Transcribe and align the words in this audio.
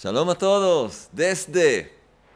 Shalom 0.00 0.30
a 0.30 0.36
todos, 0.36 1.08
desde 1.10 1.92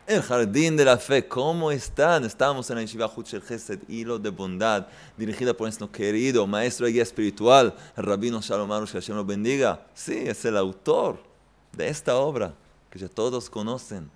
el 0.09 0.21
Jardín 0.21 0.77
de 0.77 0.85
la 0.85 0.99
Fe. 0.99 1.29
¿Cómo 1.29 1.71
están? 1.71 2.25
Estamos 2.25 2.69
en 2.69 2.75
la 2.75 2.83
Yeshiva 2.83 3.07
Huchel 3.07 3.41
Gesed, 3.41 3.79
Hilo 3.89 4.19
de 4.19 4.31
Bondad, 4.31 4.89
dirigida 5.17 5.55
por 5.55 5.67
nuestro 5.67 5.89
querido 5.89 6.45
maestro 6.49 6.89
y 6.89 6.95
guía 6.95 7.05
espiritual, 7.05 7.73
el 7.97 8.03
rabino 8.03 8.41
Shalom 8.41 8.73
Arush, 8.73 8.91
que 8.91 8.99
Hashem 8.99 9.15
lo 9.15 9.25
bendiga. 9.25 9.87
Sí, 9.95 10.25
es 10.27 10.45
el 10.45 10.57
autor 10.57 11.23
de 11.71 11.87
esta 11.87 12.17
obra 12.17 12.53
que 12.91 12.99
ya 12.99 13.09
todos 13.09 13.49
conocen. 13.49 14.11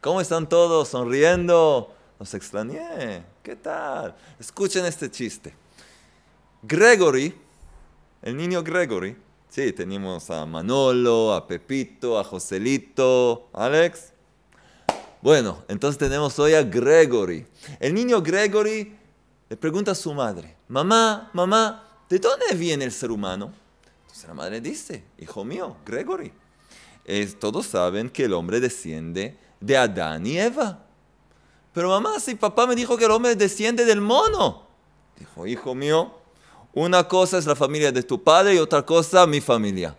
¿Cómo 0.00 0.20
están 0.20 0.48
todos? 0.48 0.86
¿Sonriendo? 0.86 1.92
Los 2.20 2.34
extrañé. 2.34 3.24
¿Qué 3.42 3.56
tal? 3.56 4.14
Escuchen 4.38 4.86
este 4.86 5.10
chiste. 5.10 5.52
Gregory, 6.62 7.34
el 8.22 8.36
niño 8.36 8.62
Gregory, 8.62 9.16
Sí, 9.48 9.72
tenemos 9.72 10.28
a 10.30 10.44
Manolo, 10.44 11.32
a 11.32 11.46
Pepito, 11.46 12.18
a 12.18 12.24
Joselito, 12.24 13.48
Alex. 13.54 14.12
Bueno, 15.22 15.64
entonces 15.68 15.98
tenemos 15.98 16.38
hoy 16.38 16.54
a 16.54 16.62
Gregory. 16.62 17.46
El 17.80 17.94
niño 17.94 18.20
Gregory 18.20 18.94
le 19.48 19.56
pregunta 19.56 19.92
a 19.92 19.94
su 19.94 20.12
madre, 20.12 20.56
mamá, 20.68 21.30
mamá, 21.32 22.02
¿de 22.08 22.18
dónde 22.18 22.54
viene 22.54 22.84
el 22.84 22.92
ser 22.92 23.10
humano? 23.10 23.52
Entonces 24.02 24.28
la 24.28 24.34
madre 24.34 24.60
dice, 24.60 25.04
hijo 25.18 25.44
mío, 25.44 25.76
Gregory, 25.86 26.32
todos 27.40 27.66
saben 27.66 28.10
que 28.10 28.24
el 28.24 28.34
hombre 28.34 28.60
desciende 28.60 29.38
de 29.60 29.76
Adán 29.76 30.26
y 30.26 30.38
Eva. 30.38 30.84
Pero 31.72 31.88
mamá, 31.88 32.20
si 32.20 32.34
papá 32.34 32.66
me 32.66 32.74
dijo 32.74 32.96
que 32.96 33.04
el 33.06 33.10
hombre 33.10 33.34
desciende 33.36 33.84
del 33.84 34.00
mono. 34.00 34.66
Dijo, 35.18 35.46
hijo 35.46 35.74
mío, 35.74 36.14
una 36.76 37.08
cosa 37.08 37.38
es 37.38 37.46
la 37.46 37.56
familia 37.56 37.90
de 37.90 38.02
tu 38.02 38.22
padre 38.22 38.54
y 38.54 38.58
otra 38.58 38.84
cosa 38.84 39.26
mi 39.26 39.40
familia. 39.40 39.96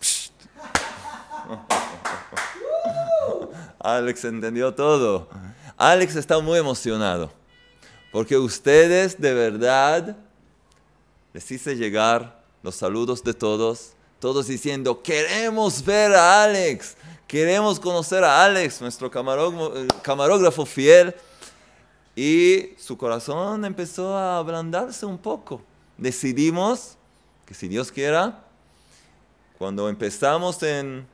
Alex 3.80 4.24
entendió 4.26 4.72
todo. 4.72 5.28
Alex 5.76 6.14
está 6.14 6.38
muy 6.38 6.60
emocionado 6.60 7.32
porque 8.12 8.38
ustedes 8.38 9.20
de 9.20 9.34
verdad 9.34 10.16
les 11.32 11.50
hice 11.50 11.74
llegar 11.74 12.44
los 12.62 12.76
saludos 12.76 13.24
de 13.24 13.34
todos, 13.34 13.94
todos 14.20 14.46
diciendo, 14.46 15.02
queremos 15.02 15.84
ver 15.84 16.14
a 16.14 16.44
Alex, 16.44 16.96
queremos 17.26 17.80
conocer 17.80 18.22
a 18.22 18.44
Alex, 18.44 18.80
nuestro 18.80 19.10
camarógrafo 19.10 20.64
fiel. 20.64 21.12
Y 22.14 22.76
su 22.78 22.96
corazón 22.96 23.64
empezó 23.64 24.16
a 24.16 24.38
ablandarse 24.38 25.04
un 25.04 25.18
poco 25.18 25.62
decidimos 26.00 26.96
que 27.46 27.54
si 27.54 27.68
Dios 27.68 27.92
quiera, 27.92 28.42
cuando 29.58 29.88
empezamos 29.88 30.62
en 30.62 31.06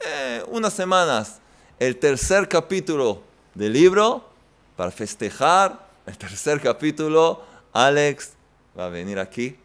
eh, 0.00 0.42
unas 0.48 0.74
semanas 0.74 1.38
el 1.78 1.98
tercer 1.98 2.48
capítulo 2.48 3.22
del 3.54 3.72
libro, 3.72 4.28
para 4.76 4.90
festejar 4.90 5.88
el 6.06 6.18
tercer 6.18 6.60
capítulo, 6.60 7.42
Alex 7.72 8.32
va 8.78 8.86
a 8.86 8.88
venir 8.88 9.18
aquí 9.18 9.56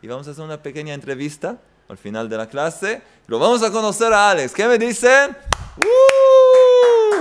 y 0.00 0.06
vamos 0.06 0.26
a 0.28 0.30
hacer 0.30 0.44
una 0.44 0.62
pequeña 0.62 0.94
entrevista 0.94 1.58
al 1.88 1.98
final 1.98 2.28
de 2.28 2.36
la 2.38 2.48
clase. 2.48 3.02
Lo 3.26 3.38
vamos 3.38 3.62
a 3.62 3.70
conocer 3.70 4.12
a 4.12 4.30
Alex. 4.30 4.54
¿Qué 4.54 4.66
me 4.66 4.78
dicen? 4.78 5.36
¡Uh! 5.76 7.20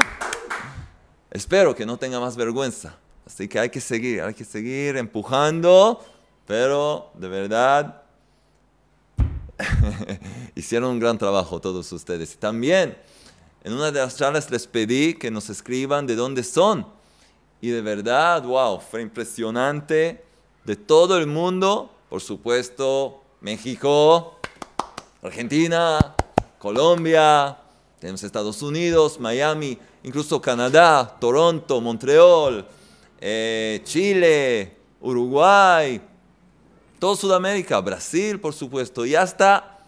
Espero 1.31 1.75
que 1.75 1.85
no 1.85 1.97
tenga 1.97 2.19
más 2.19 2.37
vergüenza. 2.37 2.95
Así 3.25 3.47
que 3.47 3.59
hay 3.59 3.69
que 3.69 3.81
seguir, 3.81 4.21
hay 4.21 4.33
que 4.33 4.45
seguir 4.45 4.95
empujando 4.95 6.03
pero 6.49 7.11
de 7.13 7.27
verdad, 7.27 8.01
hicieron 10.55 10.89
un 10.89 10.99
gran 10.99 11.15
trabajo 11.15 11.61
todos 11.61 11.91
ustedes. 11.91 12.39
También, 12.39 12.97
en 13.63 13.73
una 13.73 13.91
de 13.91 13.99
las 13.99 14.17
charlas 14.17 14.49
les 14.49 14.65
pedí 14.65 15.13
que 15.13 15.29
nos 15.29 15.51
escriban 15.51 16.07
de 16.07 16.15
dónde 16.15 16.41
son. 16.43 16.87
Y 17.61 17.69
de 17.69 17.83
verdad, 17.83 18.41
wow, 18.41 18.79
fue 18.79 19.03
impresionante. 19.03 20.25
De 20.63 20.75
todo 20.75 21.19
el 21.19 21.27
mundo, 21.27 21.91
por 22.09 22.19
supuesto, 22.19 23.21
México, 23.41 24.39
Argentina, 25.21 26.15
Colombia, 26.57 27.59
tenemos 27.99 28.23
Estados 28.23 28.63
Unidos, 28.63 29.19
Miami, 29.19 29.77
incluso 30.01 30.41
Canadá, 30.41 31.15
Toronto, 31.19 31.79
Montreal, 31.79 32.67
eh, 33.21 33.81
Chile, 33.83 34.77
Uruguay, 34.99 36.08
todo 36.99 37.15
Sudamérica, 37.15 37.79
Brasil, 37.79 38.39
por 38.39 38.53
supuesto, 38.53 39.05
y 39.05 39.15
hasta 39.15 39.79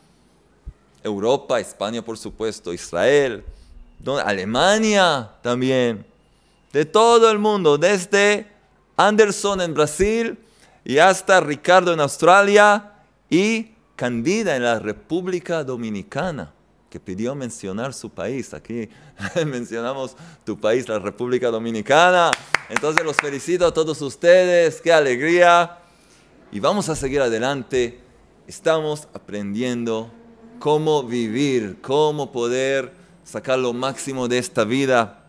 Europa, 1.04 1.60
España, 1.60 2.02
por 2.02 2.18
supuesto, 2.18 2.74
Israel, 2.74 3.44
Alemania 4.26 5.30
también, 5.42 6.06
de 6.72 6.86
todo 6.86 7.30
el 7.30 7.38
mundo, 7.38 7.78
desde 7.78 8.48
Anderson 8.96 9.62
en 9.62 9.74
Brasil 9.74 10.38
y 10.86 10.98
hasta 10.98 11.42
Ricardo 11.42 11.94
en 11.94 12.00
Australia 12.00 12.94
y 13.30 13.72
Candida 13.96 14.56
en 14.56 14.64
la 14.64 14.80
República 14.80 15.64
Dominicana, 15.64 16.54
que 16.90 17.00
pidió 17.00 17.36
mencionar 17.36 17.94
su 17.94 18.10
país. 18.10 18.54
Aquí 18.54 18.90
mencionamos 19.46 20.16
tu 20.46 20.60
país, 20.60 20.88
la 20.88 20.98
República 20.98 21.50
Dominicana. 21.50 22.32
Entonces 22.70 23.04
los 23.04 23.18
felicito 23.18 23.66
a 23.66 23.74
todos 23.74 24.02
ustedes, 24.02 24.82
qué 24.82 24.94
alegría 24.94 25.81
y 26.52 26.60
vamos 26.60 26.90
a 26.90 26.96
seguir 26.96 27.22
adelante. 27.22 28.00
Estamos 28.46 29.08
aprendiendo 29.14 30.12
cómo 30.60 31.04
vivir, 31.04 31.80
cómo 31.82 32.32
poder 32.32 32.92
sacar 33.24 33.58
lo 33.58 33.72
máximo 33.72 34.28
de 34.28 34.38
esta 34.38 34.66
vida. 34.66 35.24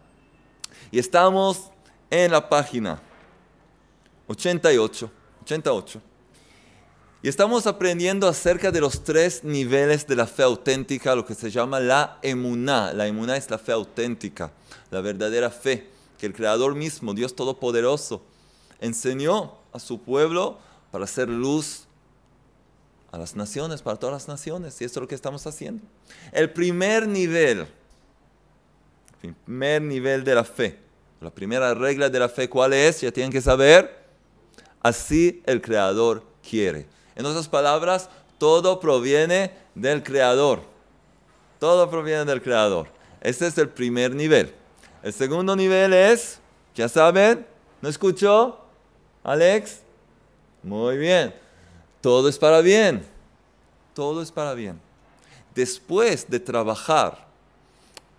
Y 0.90 0.98
estamos 0.98 1.70
en 2.10 2.32
la 2.32 2.48
página 2.48 3.00
88, 4.26 5.10
88. 5.42 6.00
Y 7.22 7.28
estamos 7.28 7.68
aprendiendo 7.68 8.26
acerca 8.26 8.72
de 8.72 8.80
los 8.80 9.04
tres 9.04 9.44
niveles 9.44 10.08
de 10.08 10.16
la 10.16 10.26
fe 10.26 10.42
auténtica, 10.42 11.14
lo 11.14 11.24
que 11.24 11.36
se 11.36 11.52
llama 11.52 11.78
la 11.78 12.18
emuná. 12.22 12.92
La 12.92 13.06
emuná 13.06 13.36
es 13.36 13.48
la 13.48 13.58
fe 13.58 13.70
auténtica, 13.70 14.50
la 14.90 15.00
verdadera 15.00 15.50
fe 15.50 15.86
que 16.18 16.26
el 16.26 16.34
Creador 16.34 16.74
mismo, 16.74 17.14
Dios 17.14 17.36
Todopoderoso, 17.36 18.22
enseñó 18.80 19.54
a 19.72 19.78
su 19.78 20.00
pueblo 20.00 20.58
para 20.92 21.04
hacer 21.04 21.28
luz 21.28 21.88
a 23.10 23.18
las 23.18 23.34
naciones, 23.34 23.82
para 23.82 23.96
todas 23.96 24.12
las 24.12 24.28
naciones, 24.28 24.80
y 24.80 24.84
esto 24.84 25.00
es 25.00 25.02
lo 25.02 25.08
que 25.08 25.16
estamos 25.16 25.44
haciendo. 25.46 25.82
El 26.30 26.52
primer 26.52 27.08
nivel, 27.08 27.66
el 29.22 29.34
primer 29.44 29.82
nivel 29.82 30.22
de 30.22 30.34
la 30.34 30.44
fe, 30.44 30.78
la 31.20 31.30
primera 31.30 31.74
regla 31.74 32.08
de 32.08 32.18
la 32.20 32.28
fe, 32.28 32.48
¿cuál 32.48 32.72
es? 32.72 33.00
Ya 33.00 33.10
tienen 33.10 33.32
que 33.32 33.40
saber, 33.40 34.04
así 34.80 35.42
el 35.46 35.60
Creador 35.60 36.22
quiere. 36.48 36.86
En 37.14 37.26
otras 37.26 37.48
palabras, 37.48 38.08
todo 38.38 38.80
proviene 38.80 39.52
del 39.74 40.02
Creador. 40.02 40.62
Todo 41.58 41.88
proviene 41.90 42.24
del 42.24 42.42
Creador. 42.42 42.88
Ese 43.20 43.46
es 43.46 43.56
el 43.58 43.68
primer 43.68 44.14
nivel. 44.14 44.52
El 45.02 45.12
segundo 45.12 45.54
nivel 45.54 45.92
es, 45.92 46.40
ya 46.74 46.88
saben, 46.88 47.46
¿no 47.80 47.88
escuchó? 47.88 48.58
Alex, 49.22 49.81
muy 50.62 50.96
bien. 50.96 51.34
Todo 52.00 52.28
es 52.28 52.38
para 52.38 52.60
bien. 52.60 53.04
Todo 53.94 54.22
es 54.22 54.30
para 54.30 54.54
bien. 54.54 54.80
Después 55.54 56.28
de 56.28 56.40
trabajar 56.40 57.26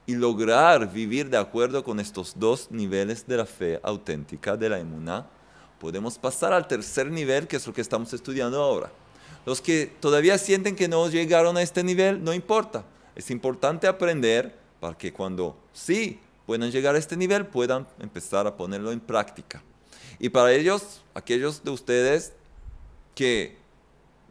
y 0.05 0.15
lograr 0.15 0.91
vivir 0.91 1.29
de 1.29 1.37
acuerdo 1.37 1.83
con 1.83 1.99
estos 1.99 2.33
dos 2.37 2.69
niveles 2.69 3.25
de 3.25 3.37
la 3.37 3.45
fe 3.45 3.79
auténtica 3.81 4.55
de 4.55 4.69
la 4.69 4.79
inmunidad, 4.79 5.25
podemos 5.79 6.17
pasar 6.17 6.53
al 6.53 6.67
tercer 6.67 7.09
nivel, 7.09 7.47
que 7.47 7.57
es 7.57 7.65
lo 7.65 7.73
que 7.73 7.81
estamos 7.81 8.13
estudiando 8.13 8.61
ahora. 8.61 8.91
Los 9.45 9.59
que 9.59 9.91
todavía 9.99 10.37
sienten 10.37 10.75
que 10.75 10.87
no 10.87 11.09
llegaron 11.09 11.57
a 11.57 11.61
este 11.61 11.83
nivel, 11.83 12.23
no 12.23 12.33
importa. 12.33 12.85
Es 13.15 13.29
importante 13.31 13.87
aprender 13.87 14.55
para 14.79 14.97
que 14.97 15.11
cuando 15.11 15.57
sí 15.73 16.19
puedan 16.45 16.71
llegar 16.71 16.95
a 16.95 16.97
este 16.97 17.17
nivel, 17.17 17.45
puedan 17.45 17.87
empezar 17.99 18.47
a 18.47 18.55
ponerlo 18.55 18.91
en 18.91 18.99
práctica. 18.99 19.61
Y 20.23 20.29
para 20.29 20.53
ellos, 20.53 21.01
aquellos 21.13 21.65
de 21.65 21.71
ustedes 21.71 22.31
que 23.13 23.57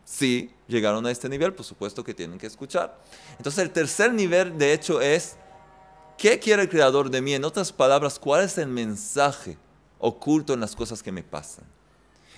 sí 0.07 0.51
llegaron 0.67 1.05
a 1.05 1.11
este 1.11 1.29
nivel, 1.29 1.53
por 1.53 1.67
supuesto 1.67 2.03
que 2.03 2.15
tienen 2.15 2.39
que 2.39 2.47
escuchar. 2.47 2.99
Entonces 3.37 3.63
el 3.63 3.73
tercer 3.73 4.11
nivel, 4.11 4.57
de 4.57 4.73
hecho, 4.73 5.03
es, 5.03 5.37
¿qué 6.17 6.39
quiere 6.39 6.63
el 6.63 6.71
Creador 6.71 7.11
de 7.11 7.21
mí? 7.21 7.35
En 7.35 7.45
otras 7.45 7.75
palabras, 7.75 8.19
¿cuál 8.19 8.45
es 8.45 8.57
el 8.57 8.69
mensaje 8.69 9.59
oculto 9.99 10.55
en 10.55 10.61
las 10.61 10.75
cosas 10.75 11.03
que 11.03 11.13
me 11.13 11.23
pasan? 11.23 11.67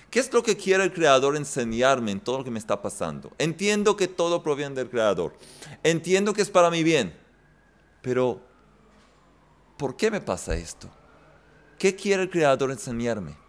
¿Qué 0.09 0.19
es 0.19 0.33
lo 0.33 0.43
que 0.43 0.57
quiere 0.57 0.83
el 0.83 0.91
Creador 0.91 1.37
enseñarme 1.37 2.11
en 2.11 2.19
todo 2.19 2.39
lo 2.39 2.43
que 2.43 2.51
me 2.51 2.59
está 2.59 2.81
pasando? 2.81 3.31
Entiendo 3.37 3.95
que 3.95 4.09
todo 4.09 4.43
proviene 4.43 4.75
del 4.75 4.89
Creador. 4.89 5.33
Entiendo 5.81 6.33
que 6.33 6.41
es 6.41 6.49
para 6.49 6.69
mi 6.69 6.83
bien. 6.83 7.17
Pero, 8.01 8.41
¿por 9.77 9.95
qué 9.95 10.11
me 10.11 10.19
pasa 10.19 10.57
esto? 10.57 10.89
¿Qué 11.79 11.95
quiere 11.95 12.23
el 12.23 12.29
Creador 12.29 12.69
enseñarme? 12.69 13.44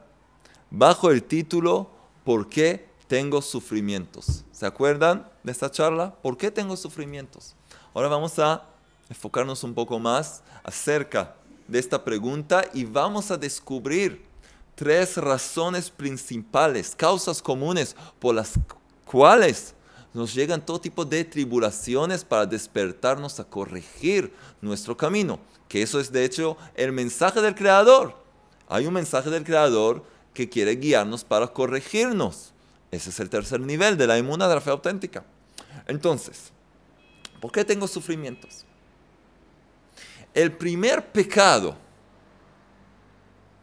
bajo 0.69 1.11
el 1.11 1.23
título 1.23 1.89
¿Por 2.25 2.49
qué 2.49 2.89
tengo 3.07 3.41
sufrimientos? 3.41 4.43
¿Se 4.51 4.65
acuerdan 4.65 5.29
de 5.43 5.53
esta 5.53 5.71
charla? 5.71 6.13
¿Por 6.21 6.35
qué 6.35 6.51
tengo 6.51 6.75
sufrimientos? 6.75 7.55
Ahora 7.93 8.07
vamos 8.07 8.39
a 8.39 8.63
enfocarnos 9.09 9.63
un 9.65 9.73
poco 9.73 9.99
más 9.99 10.41
acerca 10.63 11.35
de 11.67 11.77
esta 11.77 12.03
pregunta 12.03 12.63
y 12.73 12.85
vamos 12.85 13.31
a 13.31 13.38
descubrir 13.38 14.23
tres 14.75 15.17
razones 15.17 15.89
principales, 15.89 16.95
causas 16.95 17.41
comunes 17.41 17.95
por 18.19 18.33
las 18.33 18.53
cuales 19.03 19.75
nos 20.13 20.33
llegan 20.33 20.65
todo 20.65 20.79
tipo 20.79 21.03
de 21.03 21.25
tribulaciones 21.25 22.23
para 22.23 22.45
despertarnos 22.45 23.39
a 23.41 23.43
corregir 23.43 24.33
nuestro 24.61 24.95
camino. 24.95 25.39
Que 25.67 25.81
eso 25.81 25.99
es 25.99 26.13
de 26.13 26.23
hecho 26.23 26.57
el 26.75 26.94
mensaje 26.94 27.41
del 27.41 27.55
Creador. 27.55 28.15
Hay 28.69 28.85
un 28.85 28.94
mensaje 28.94 29.29
del 29.29 29.44
Creador 29.44 30.05
que 30.33 30.47
quiere 30.47 30.77
guiarnos 30.77 31.25
para 31.25 31.47
corregirnos. 31.47 32.53
Ese 32.89 33.09
es 33.09 33.19
el 33.19 33.29
tercer 33.29 33.59
nivel 33.59 33.97
de 33.97 34.07
la 34.07 34.17
inmuna 34.17 34.47
de 34.47 34.55
la 34.55 34.61
fe 34.61 34.69
auténtica. 34.69 35.25
Entonces, 35.87 36.51
¿por 37.41 37.51
qué 37.51 37.65
tengo 37.65 37.88
sufrimientos? 37.88 38.65
El 40.33 40.53
primer 40.53 41.11
pecado 41.11 41.75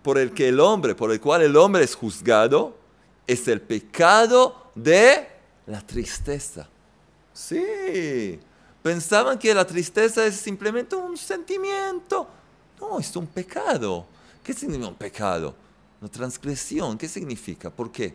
por 0.03 0.19
el 0.19 0.35
que 0.35 0.49
el 0.49 0.61
hombre, 0.61 0.95
por 0.95 1.11
el 1.11 1.21
cual 1.21 1.43
el 1.43 1.57
hombre 1.57 1.85
es 1.85 1.95
juzgado, 1.95 2.77
es 3.27 3.49
el 3.49 3.61
pecado 3.61 4.71
de 4.75 5.29
la 5.67 5.81
tristeza. 5.87 6.69
Sí, 7.33 8.41
pensaban 8.83 9.39
que 9.39 9.55
la 9.55 9.67
tristeza 9.67 10.27
es 10.27 10.37
simplemente 10.37 10.97
un 10.97 11.17
sentimiento. 11.17 12.29
No, 12.81 12.99
es 12.99 13.15
un 13.17 13.27
pecado. 13.27 14.07
¿Qué 14.43 14.53
significa 14.53 14.89
un 14.89 14.95
pecado? 14.95 15.55
Una 16.01 16.11
transgresión. 16.11 16.97
¿Qué 16.97 17.09
significa? 17.09 17.71
¿Por 17.71 17.93
qué? 17.93 18.15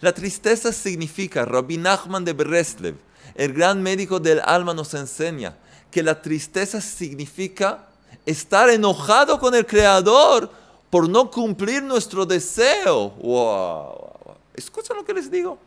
La 0.00 0.12
tristeza 0.12 0.72
significa, 0.72 1.44
Rabbi 1.44 1.78
Nachman 1.78 2.24
de 2.24 2.32
Breslev, 2.32 2.96
el 3.34 3.52
gran 3.52 3.82
médico 3.82 4.20
del 4.20 4.40
alma 4.40 4.74
nos 4.74 4.94
enseña 4.94 5.56
que 5.90 6.02
la 6.02 6.20
tristeza 6.20 6.80
significa 6.80 7.86
estar 8.26 8.68
enojado 8.70 9.38
con 9.38 9.54
el 9.54 9.66
Creador 9.66 10.50
por 10.90 11.08
no 11.08 11.30
cumplir 11.30 11.82
nuestro 11.82 12.26
deseo. 12.26 13.10
Wow. 13.10 14.12
Escuchen 14.54 14.96
lo 14.96 15.04
que 15.04 15.14
les 15.14 15.30
digo. 15.30 15.58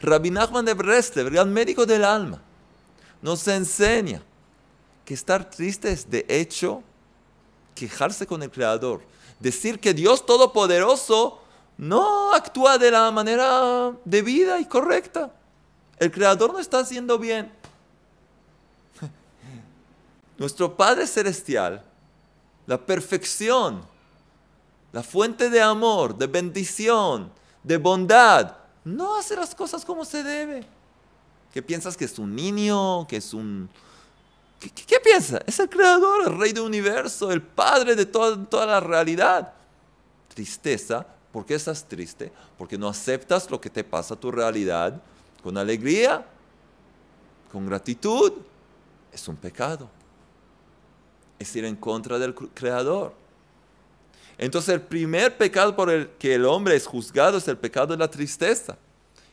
Rabbi 0.00 0.30
Nachman 0.30 0.64
de 0.64 0.74
Breslev, 0.74 1.30
gran 1.30 1.52
médico 1.52 1.86
del 1.86 2.04
alma, 2.04 2.40
nos 3.22 3.46
enseña 3.48 4.22
que 5.04 5.14
estar 5.14 5.48
triste 5.48 5.92
es 5.92 6.10
de 6.10 6.24
hecho 6.28 6.82
quejarse 7.74 8.26
con 8.26 8.42
el 8.42 8.50
Creador. 8.50 9.02
Decir 9.38 9.78
que 9.78 9.94
Dios 9.94 10.24
Todopoderoso 10.24 11.40
no 11.76 12.32
actúa 12.32 12.78
de 12.78 12.90
la 12.90 13.10
manera 13.10 13.92
debida 14.04 14.60
y 14.60 14.66
correcta. 14.66 15.32
El 15.98 16.10
Creador 16.10 16.52
no 16.52 16.58
está 16.58 16.80
haciendo 16.80 17.18
bien. 17.18 17.52
Nuestro 20.38 20.76
Padre 20.76 21.06
Celestial, 21.06 21.84
la 22.66 22.78
perfección, 22.78 23.82
la 24.92 25.02
fuente 25.02 25.50
de 25.50 25.60
amor, 25.60 26.16
de 26.16 26.26
bendición, 26.26 27.30
de 27.62 27.76
bondad, 27.76 28.56
no 28.84 29.16
hace 29.16 29.36
las 29.36 29.54
cosas 29.54 29.84
como 29.84 30.04
se 30.04 30.22
debe. 30.22 30.66
¿Qué 31.52 31.62
piensas 31.62 31.96
que 31.96 32.04
es 32.04 32.18
un 32.18 32.34
niño? 32.34 33.06
¿Que 33.06 33.18
es 33.18 33.32
un... 33.32 33.70
¿Qué, 34.58 34.70
qué, 34.70 34.98
piensas? 34.98 35.40
Es 35.46 35.58
el 35.60 35.68
creador, 35.68 36.26
el 36.26 36.38
rey 36.38 36.52
del 36.52 36.64
universo, 36.64 37.30
el 37.30 37.42
padre 37.42 37.94
de 37.94 38.06
toda, 38.06 38.44
toda 38.46 38.66
la 38.66 38.80
realidad. 38.80 39.52
Tristeza. 40.28 41.06
¿Por 41.30 41.46
qué 41.46 41.54
estás 41.54 41.84
triste? 41.88 42.32
Porque 42.58 42.78
no 42.78 42.88
aceptas 42.88 43.50
lo 43.50 43.60
que 43.60 43.70
te 43.70 43.84
pasa 43.84 44.14
a 44.14 44.20
tu 44.20 44.30
realidad 44.32 45.00
con 45.44 45.58
alegría, 45.58 46.24
con 47.52 47.66
gratitud. 47.66 48.32
Es 49.12 49.28
un 49.28 49.36
pecado. 49.36 49.90
Es 51.38 51.54
ir 51.54 51.66
en 51.66 51.76
contra 51.76 52.18
del 52.18 52.34
creador. 52.34 53.12
Entonces 54.38 54.74
el 54.74 54.80
primer 54.80 55.36
pecado 55.36 55.76
por 55.76 55.90
el 55.90 56.08
que 56.18 56.34
el 56.34 56.46
hombre 56.46 56.74
es 56.74 56.86
juzgado 56.86 57.36
es 57.36 57.46
el 57.46 57.58
pecado 57.58 57.88
de 57.88 57.98
la 57.98 58.10
tristeza. 58.10 58.78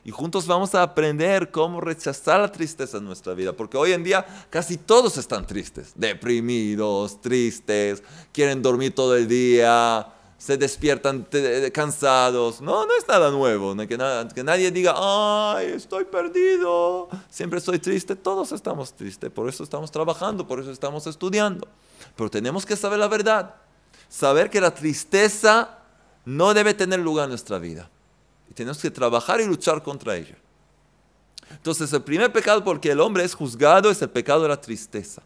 Y 0.04 0.10
juntos 0.10 0.46
vamos 0.46 0.74
a 0.74 0.82
aprender 0.82 1.50
cómo 1.50 1.80
rechazar 1.80 2.40
la 2.40 2.52
tristeza 2.52 2.98
en 2.98 3.04
nuestra 3.04 3.32
vida, 3.32 3.54
porque 3.54 3.78
hoy 3.78 3.92
en 3.92 4.04
día 4.04 4.26
casi 4.50 4.76
todos 4.76 5.16
están 5.16 5.46
tristes, 5.46 5.92
deprimidos, 5.94 7.20
tristes, 7.22 8.02
quieren 8.32 8.60
dormir 8.60 8.94
todo 8.94 9.16
el 9.16 9.28
día, 9.28 10.12
se 10.42 10.56
despiertan 10.56 11.24
cansados. 11.72 12.60
No, 12.60 12.84
no 12.84 12.96
es 12.98 13.06
nada 13.06 13.30
nuevo, 13.30 13.76
que, 13.76 13.86
que 14.34 14.42
nadie 14.42 14.72
diga, 14.72 14.94
ay, 14.96 15.66
estoy 15.68 16.04
perdido, 16.04 17.08
siempre 17.30 17.60
estoy 17.60 17.78
triste, 17.78 18.16
todos 18.16 18.50
estamos 18.50 18.92
tristes, 18.92 19.30
por 19.30 19.48
eso 19.48 19.62
estamos 19.62 19.92
trabajando, 19.92 20.44
por 20.44 20.58
eso 20.58 20.72
estamos 20.72 21.06
estudiando. 21.06 21.68
Pero 22.16 22.28
tenemos 22.28 22.66
que 22.66 22.74
saber 22.74 22.98
la 22.98 23.06
verdad 23.06 23.54
saber 24.08 24.50
que 24.50 24.60
la 24.60 24.74
tristeza 24.74 25.78
no 26.24 26.52
debe 26.52 26.74
tener 26.74 26.98
lugar 26.98 27.24
en 27.24 27.30
nuestra 27.30 27.58
vida. 27.58 27.88
Y 28.50 28.54
tenemos 28.54 28.78
que 28.78 28.90
trabajar 28.90 29.40
y 29.40 29.46
luchar 29.46 29.80
contra 29.82 30.16
ella. 30.16 30.36
Entonces 31.50 31.92
el 31.92 32.02
primer 32.02 32.32
pecado 32.32 32.64
por 32.64 32.76
el 32.76 32.80
que 32.80 32.90
el 32.90 33.00
hombre 33.00 33.22
es 33.22 33.34
juzgado 33.34 33.90
es 33.90 34.02
el 34.02 34.10
pecado 34.10 34.42
de 34.42 34.48
la 34.48 34.60
tristeza. 34.60 35.22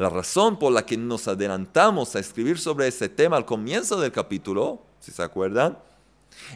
La 0.00 0.08
razón 0.08 0.58
por 0.58 0.72
la 0.72 0.86
que 0.86 0.96
nos 0.96 1.28
adelantamos 1.28 2.16
a 2.16 2.20
escribir 2.20 2.58
sobre 2.58 2.88
ese 2.88 3.10
tema 3.10 3.36
al 3.36 3.44
comienzo 3.44 4.00
del 4.00 4.10
capítulo, 4.10 4.80
si 4.98 5.12
se 5.12 5.22
acuerdan, 5.22 5.78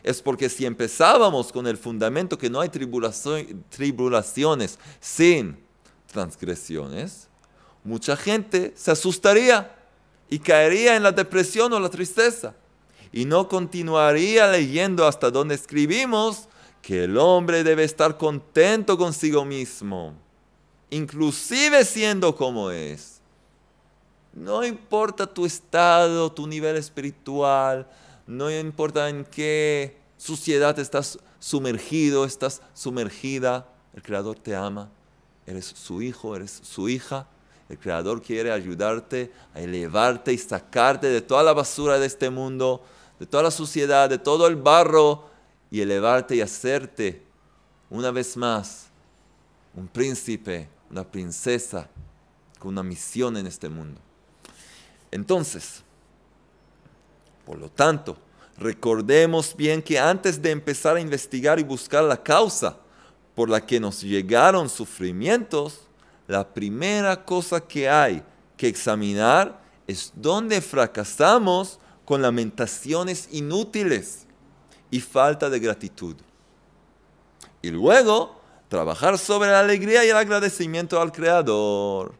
es 0.03 0.23
porque 0.23 0.49
si 0.49 0.65
empezábamos 0.65 1.53
con 1.53 1.67
el 1.67 1.77
fundamento 1.77 2.39
que 2.39 2.49
no 2.49 2.63
hay 2.63 2.71
tribulaciones 2.71 4.79
sin 4.99 5.59
transgresiones, 6.11 7.29
mucha 7.85 8.17
gente 8.17 8.73
se 8.77 8.91
asustaría 8.91 9.77
y 10.31 10.39
caería 10.39 10.97
en 10.97 11.03
la 11.03 11.13
depresión 11.13 11.71
o 11.75 11.81
la 11.81 11.91
tristeza. 11.91 12.55
Y 13.13 13.27
no 13.27 13.47
continuaría 13.47 14.51
leyendo 14.51 15.07
hasta 15.07 15.31
donde 15.31 15.55
escribimos 15.55 16.49
que 16.81 17.05
el 17.05 17.19
hombre 17.19 17.63
debe 17.63 17.85
estar 17.85 18.17
contento 18.17 18.97
consigo 18.97 19.45
mismo, 19.45 20.15
inclusive 20.89 21.85
siendo 21.85 22.35
como 22.35 22.71
es. 22.71 23.13
No 24.35 24.64
importa 24.64 25.26
tu 25.26 25.47
estado, 25.47 26.31
tu 26.33 26.47
nivel 26.49 26.76
espiritual, 26.76 27.88
no 28.26 28.50
importa 28.50 29.09
en 29.09 29.25
qué 29.25 29.97
suciedad 30.17 30.76
estás 30.81 31.19
sumergido, 31.38 32.25
estás 32.25 32.61
sumergida, 32.75 33.69
el 33.95 34.03
Creador 34.03 34.37
te 34.37 34.57
ama, 34.57 34.91
eres 35.47 35.67
su 35.67 36.03
hijo, 36.03 36.35
eres 36.35 36.61
su 36.62 36.88
hija, 36.88 37.29
El 37.69 37.79
Creador 37.79 38.21
quiere 38.21 38.53
ayudarte 38.53 39.33
a 39.55 39.61
elevarte 39.61 40.33
y 40.33 40.38
sacarte 40.38 41.07
de 41.07 41.23
toda 41.23 41.43
la 41.43 41.55
basura 41.55 41.99
de 41.99 42.07
este 42.07 42.29
mundo, 42.29 42.85
de 43.19 43.26
toda 43.26 43.45
la 43.45 43.50
suciedad, 43.50 44.11
de 44.11 44.19
todo 44.19 44.47
el 44.47 44.57
barro 44.57 45.31
y 45.71 45.81
elevarte 45.81 46.37
y 46.37 46.41
hacerte 46.43 47.23
una 47.88 48.11
vez 48.11 48.37
más 48.37 48.88
un 49.75 49.88
príncipe, 49.88 50.69
una 50.91 51.05
princesa 51.05 51.88
con 52.59 52.73
una 52.73 52.83
misión 52.83 53.37
en 53.37 53.47
este 53.47 53.69
mundo. 53.69 54.00
Entonces, 55.14 55.85
por 57.47 57.56
lo 57.56 57.68
tanto, 57.68 58.16
recordemos 58.59 59.54
bien 59.54 59.80
que 59.80 59.97
antes 59.97 60.42
de 60.42 60.50
empezar 60.50 60.97
a 60.97 61.00
investigar 61.00 61.61
y 61.61 61.62
buscar 61.62 62.02
la 62.02 62.21
causa 62.21 62.78
por 63.33 63.49
la 63.49 63.64
que 63.64 63.78
nos 63.78 64.00
llegaron 64.00 64.68
sufrimientos, 64.68 65.83
la 66.26 66.52
primera 66.52 67.25
cosa 67.25 67.61
que 67.61 67.88
hay 67.88 68.25
que 68.56 68.66
examinar 68.66 69.62
es 69.87 70.12
dónde 70.16 70.61
fracasamos 70.61 71.78
con 72.04 72.21
lamentaciones 72.21 73.28
inútiles 73.30 74.26
y 74.90 74.99
falta 74.99 75.49
de 75.49 75.61
gratitud. 75.61 76.16
Y 77.62 77.71
luego, 77.71 78.40
trabajar 78.68 79.16
sobre 79.16 79.50
la 79.50 79.61
alegría 79.61 80.04
y 80.04 80.09
el 80.09 80.16
agradecimiento 80.16 81.00
al 81.00 81.12
Creador. 81.12 82.16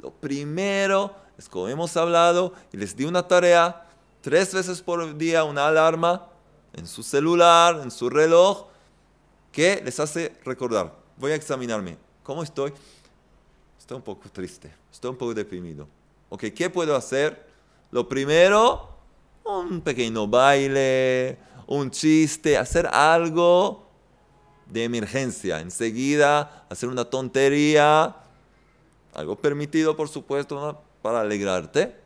Lo 0.00 0.10
primero 0.10 1.21
es 1.42 1.48
como 1.48 1.66
hemos 1.68 1.96
hablado 1.96 2.52
y 2.72 2.76
les 2.76 2.94
di 2.94 3.04
una 3.04 3.26
tarea, 3.26 3.88
tres 4.20 4.54
veces 4.54 4.80
por 4.80 5.16
día 5.18 5.42
una 5.42 5.66
alarma 5.66 6.28
en 6.72 6.86
su 6.86 7.02
celular, 7.02 7.80
en 7.82 7.90
su 7.90 8.08
reloj, 8.08 8.66
que 9.50 9.82
les 9.84 9.98
hace 9.98 10.36
recordar, 10.44 10.94
voy 11.16 11.32
a 11.32 11.34
examinarme, 11.34 11.98
¿cómo 12.22 12.44
estoy? 12.44 12.72
Estoy 13.76 13.96
un 13.96 14.02
poco 14.02 14.28
triste, 14.30 14.72
estoy 14.92 15.10
un 15.10 15.16
poco 15.16 15.34
deprimido. 15.34 15.88
Ok, 16.28 16.44
¿qué 16.54 16.70
puedo 16.70 16.94
hacer? 16.94 17.44
Lo 17.90 18.08
primero, 18.08 18.88
un 19.44 19.80
pequeño 19.80 20.28
baile, 20.28 21.38
un 21.66 21.90
chiste, 21.90 22.56
hacer 22.56 22.86
algo 22.86 23.88
de 24.66 24.84
emergencia. 24.84 25.58
Enseguida, 25.58 26.66
hacer 26.70 26.88
una 26.88 27.04
tontería, 27.04 28.14
algo 29.12 29.34
permitido, 29.34 29.96
por 29.96 30.08
supuesto, 30.08 30.80
para 31.02 31.20
alegrarte. 31.20 31.96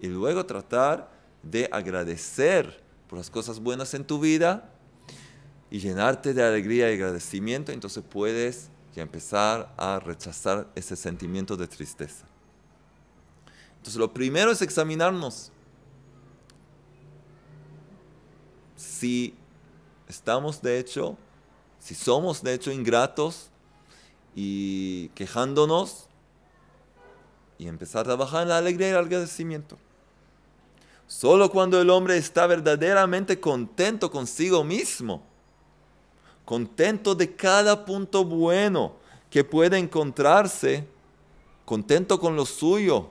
Y 0.00 0.06
luego 0.06 0.46
tratar 0.46 1.10
de 1.42 1.68
agradecer 1.70 2.82
por 3.08 3.18
las 3.18 3.30
cosas 3.30 3.60
buenas 3.60 3.92
en 3.94 4.04
tu 4.04 4.18
vida 4.18 4.70
y 5.70 5.80
llenarte 5.80 6.32
de 6.34 6.42
alegría 6.42 6.90
y 6.90 6.94
agradecimiento. 6.94 7.72
Entonces 7.72 8.02
puedes 8.08 8.70
ya 8.94 9.02
empezar 9.02 9.72
a 9.76 10.00
rechazar 10.00 10.68
ese 10.74 10.96
sentimiento 10.96 11.56
de 11.56 11.66
tristeza. 11.66 12.26
Entonces 13.76 13.98
lo 13.98 14.12
primero 14.12 14.50
es 14.50 14.62
examinarnos. 14.62 15.50
Si 18.76 19.34
estamos 20.08 20.60
de 20.62 20.78
hecho, 20.78 21.16
si 21.78 21.94
somos 21.94 22.42
de 22.42 22.54
hecho 22.54 22.70
ingratos 22.70 23.50
y 24.34 25.08
quejándonos 25.10 26.08
y 27.62 27.68
empezar 27.68 28.00
a 28.00 28.04
trabajar 28.04 28.42
en 28.42 28.48
la 28.48 28.58
alegría 28.58 28.88
y 28.88 28.90
el 28.90 28.96
agradecimiento. 28.96 29.78
Solo 31.06 31.50
cuando 31.50 31.80
el 31.80 31.90
hombre 31.90 32.16
está 32.16 32.46
verdaderamente 32.46 33.38
contento 33.38 34.10
consigo 34.10 34.64
mismo, 34.64 35.22
contento 36.44 37.14
de 37.14 37.36
cada 37.36 37.84
punto 37.84 38.24
bueno 38.24 38.94
que 39.30 39.44
puede 39.44 39.78
encontrarse, 39.78 40.84
contento 41.64 42.18
con 42.18 42.34
lo 42.34 42.44
suyo, 42.44 43.10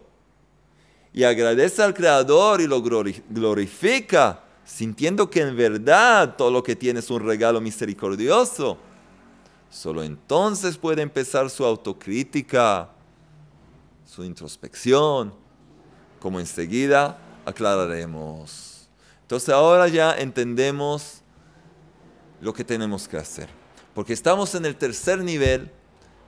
y 1.14 1.24
agradece 1.24 1.82
al 1.82 1.94
Creador 1.94 2.60
y 2.62 2.68
lo 2.68 2.82
glorifica, 2.82 4.44
sintiendo 4.66 5.30
que 5.30 5.42
en 5.42 5.56
verdad 5.56 6.36
todo 6.36 6.52
lo 6.52 6.64
que 6.64 6.76
tiene 6.76 7.00
es 7.00 7.10
un 7.10 7.26
regalo 7.26 7.62
misericordioso. 7.62 8.78
Solo 9.70 10.04
entonces 10.04 10.78
puede 10.78 11.02
empezar 11.02 11.50
su 11.50 11.64
autocrítica, 11.64 12.90
su 14.12 14.26
introspección, 14.26 15.34
como 16.20 16.42
enseguida 16.42 17.18
aclararemos. 17.46 18.90
Entonces 19.22 19.48
ahora 19.48 19.88
ya 19.88 20.18
entendemos 20.18 21.22
lo 22.42 22.54
que 22.54 22.66
tenemos 22.66 23.08
que 23.08 23.16
hacer. 23.16 23.48
Porque 23.96 24.12
estamos 24.12 24.54
en 24.54 24.66
el 24.66 24.76
tercer 24.76 25.20
nivel 25.20 25.72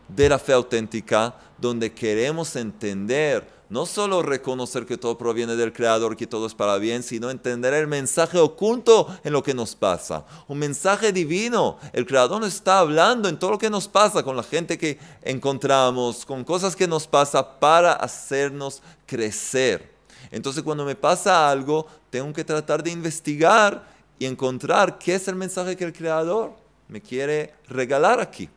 de 0.07 0.29
la 0.29 0.39
fe 0.39 0.53
auténtica, 0.53 1.35
donde 1.57 1.91
queremos 1.91 2.55
entender, 2.55 3.45
no 3.73 3.87
solo 3.87 4.21
reconocer 4.21 4.85
que 4.85 4.99
todo 4.99 5.17
proviene 5.17 5.55
del 5.55 5.73
Creador, 5.73 6.15
que 6.15 6.27
todo 6.27 6.45
es 6.45 6.53
para 6.53 6.77
bien, 6.77 7.01
sino 7.01 7.31
entender 7.31 7.73
el 7.73 7.87
mensaje 7.87 8.37
oculto 8.37 9.07
en 9.23 9.33
lo 9.33 9.41
que 9.41 9.55
nos 9.55 9.75
pasa. 9.75 10.25
Un 10.47 10.59
mensaje 10.59 11.11
divino. 11.11 11.79
El 11.91 12.05
Creador 12.05 12.39
nos 12.39 12.53
está 12.53 12.77
hablando 12.77 13.27
en 13.27 13.39
todo 13.39 13.49
lo 13.49 13.57
que 13.57 13.71
nos 13.71 13.87
pasa, 13.87 14.21
con 14.21 14.37
la 14.37 14.43
gente 14.43 14.77
que 14.77 14.99
encontramos, 15.23 16.23
con 16.23 16.43
cosas 16.43 16.75
que 16.75 16.87
nos 16.87 17.07
pasa 17.07 17.59
para 17.59 17.93
hacernos 17.93 18.83
crecer. 19.07 19.91
Entonces 20.29 20.61
cuando 20.61 20.85
me 20.85 20.95
pasa 20.95 21.49
algo, 21.49 21.87
tengo 22.11 22.31
que 22.31 22.43
tratar 22.43 22.83
de 22.83 22.91
investigar 22.91 23.87
y 24.19 24.27
encontrar 24.27 24.99
qué 24.99 25.15
es 25.15 25.27
el 25.27 25.35
mensaje 25.35 25.75
que 25.75 25.85
el 25.85 25.93
Creador 25.93 26.53
me 26.87 27.01
quiere 27.01 27.55
regalar 27.67 28.19
aquí. 28.19 28.47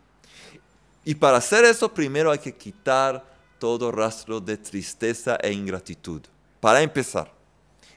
Y 1.06 1.14
para 1.14 1.38
hacer 1.38 1.64
eso, 1.64 1.88
primero 1.88 2.30
hay 2.30 2.38
que 2.38 2.54
quitar 2.54 3.35
todo 3.58 3.92
rastro 3.92 4.40
de 4.40 4.56
tristeza 4.56 5.36
e 5.42 5.52
ingratitud, 5.52 6.22
para 6.60 6.82
empezar. 6.82 7.32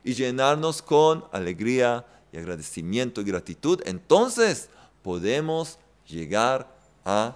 Y 0.04 0.14
llenarnos 0.14 0.82
con 0.82 1.26
alegría 1.32 2.06
y 2.32 2.38
agradecimiento 2.38 3.22
y 3.22 3.26
gratitud. 3.26 3.82
Entonces 3.86 4.70
podemos 5.02 5.78
llegar 6.08 6.68
a 7.06 7.36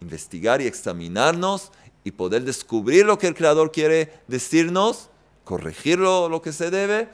investigar 0.00 0.60
y 0.60 0.66
examinarnos 0.66 1.72
y 2.04 2.12
poder 2.12 2.44
descubrir 2.44 3.06
lo 3.06 3.18
que 3.18 3.26
el 3.26 3.34
Creador 3.34 3.72
quiere 3.72 4.12
decirnos, 4.28 5.08
corregirlo 5.44 6.28
lo 6.28 6.40
que 6.42 6.52
se 6.52 6.70
debe 6.70 7.08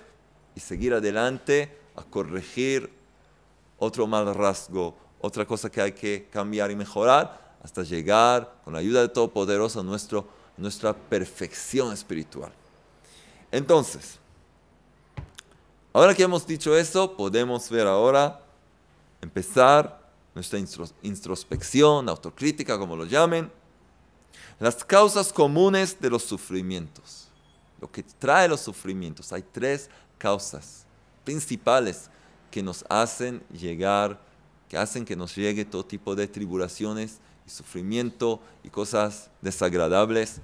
y 0.54 0.60
seguir 0.60 0.92
adelante 0.92 1.74
a 1.96 2.02
corregir 2.02 2.90
otro 3.78 4.06
mal 4.06 4.34
rasgo, 4.34 4.96
otra 5.20 5.46
cosa 5.46 5.70
que 5.70 5.80
hay 5.80 5.92
que 5.92 6.28
cambiar 6.30 6.70
y 6.70 6.76
mejorar, 6.76 7.41
hasta 7.62 7.82
llegar, 7.82 8.52
con 8.64 8.72
la 8.72 8.80
ayuda 8.80 9.02
de 9.02 9.08
Todopoderoso, 9.08 9.80
a 9.80 9.82
nuestro, 9.82 10.26
nuestra 10.56 10.92
perfección 10.92 11.92
espiritual. 11.92 12.52
Entonces, 13.50 14.18
ahora 15.92 16.14
que 16.14 16.24
hemos 16.24 16.46
dicho 16.46 16.76
eso, 16.76 17.16
podemos 17.16 17.70
ver 17.70 17.86
ahora, 17.86 18.42
empezar 19.20 20.02
nuestra 20.34 20.58
introspección, 21.02 22.08
autocrítica, 22.08 22.78
como 22.78 22.96
lo 22.96 23.04
llamen, 23.04 23.50
las 24.58 24.84
causas 24.84 25.32
comunes 25.32 26.00
de 26.00 26.10
los 26.10 26.22
sufrimientos. 26.22 27.28
Lo 27.80 27.90
que 27.90 28.02
trae 28.02 28.48
los 28.48 28.60
sufrimientos. 28.60 29.32
Hay 29.32 29.42
tres 29.42 29.90
causas 30.18 30.84
principales 31.24 32.08
que 32.50 32.62
nos 32.62 32.84
hacen 32.88 33.42
llegar, 33.52 34.20
que 34.68 34.76
hacen 34.78 35.04
que 35.04 35.16
nos 35.16 35.34
llegue 35.34 35.64
todo 35.64 35.84
tipo 35.84 36.14
de 36.14 36.28
tribulaciones 36.28 37.18
sufrimiento 37.52 38.40
y 38.64 38.70
cosas 38.70 39.30
desagradables. 39.40 40.40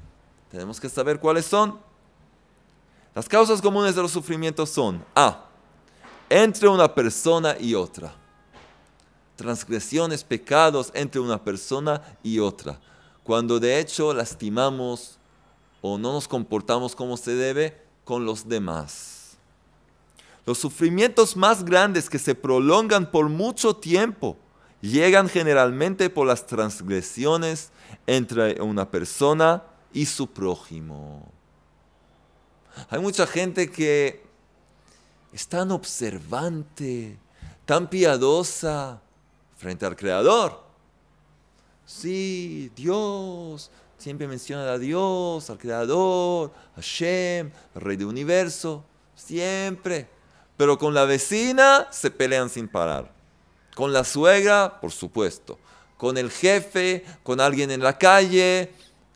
Tenemos 0.50 0.80
que 0.80 0.88
saber 0.88 1.18
cuáles 1.18 1.46
son. 1.46 1.78
Las 3.14 3.28
causas 3.28 3.60
comunes 3.60 3.94
de 3.94 4.02
los 4.02 4.12
sufrimientos 4.12 4.70
son 4.70 5.04
A. 5.14 5.44
Entre 6.28 6.68
una 6.68 6.94
persona 6.94 7.56
y 7.58 7.74
otra. 7.74 8.14
Transgresiones, 9.36 10.22
pecados 10.22 10.90
entre 10.94 11.20
una 11.20 11.42
persona 11.42 12.02
y 12.22 12.38
otra. 12.38 12.78
Cuando 13.22 13.58
de 13.58 13.78
hecho 13.78 14.12
lastimamos 14.12 15.18
o 15.80 15.96
no 15.96 16.12
nos 16.12 16.28
comportamos 16.28 16.94
como 16.94 17.16
se 17.16 17.34
debe 17.34 17.80
con 18.04 18.24
los 18.24 18.48
demás. 18.48 19.36
Los 20.44 20.58
sufrimientos 20.58 21.36
más 21.36 21.64
grandes 21.64 22.08
que 22.08 22.18
se 22.18 22.34
prolongan 22.34 23.10
por 23.10 23.28
mucho 23.28 23.76
tiempo 23.76 24.36
llegan 24.80 25.28
generalmente 25.28 26.10
por 26.10 26.26
las 26.26 26.46
transgresiones 26.46 27.70
entre 28.06 28.60
una 28.60 28.90
persona 28.90 29.64
y 29.92 30.06
su 30.06 30.28
prójimo. 30.28 31.26
Hay 32.90 33.00
mucha 33.00 33.26
gente 33.26 33.70
que 33.70 34.22
es 35.32 35.48
tan 35.48 35.70
observante, 35.72 37.18
tan 37.64 37.88
piadosa 37.88 39.00
frente 39.56 39.84
al 39.84 39.96
Creador. 39.96 40.62
Sí, 41.84 42.70
Dios, 42.76 43.70
siempre 43.96 44.28
menciona 44.28 44.72
a 44.72 44.78
Dios, 44.78 45.50
al 45.50 45.58
Creador, 45.58 46.52
a 46.76 46.80
Shem, 46.80 47.50
al 47.74 47.80
Rey 47.80 47.96
del 47.96 48.06
Universo, 48.06 48.84
siempre 49.14 50.08
pero 50.58 50.76
con 50.76 50.92
la 50.92 51.04
vecina 51.04 51.86
se 51.90 52.10
pelean 52.10 52.50
sin 52.50 52.68
parar. 52.68 53.10
Con 53.78 53.92
la 53.92 54.02
suegra, 54.02 54.80
por 54.80 54.90
supuesto. 54.90 55.56
Con 55.96 56.18
el 56.18 56.32
jefe, 56.32 57.04
con 57.22 57.40
alguien 57.40 57.70
en 57.70 57.80
la 57.80 57.96
calle, 57.96 58.72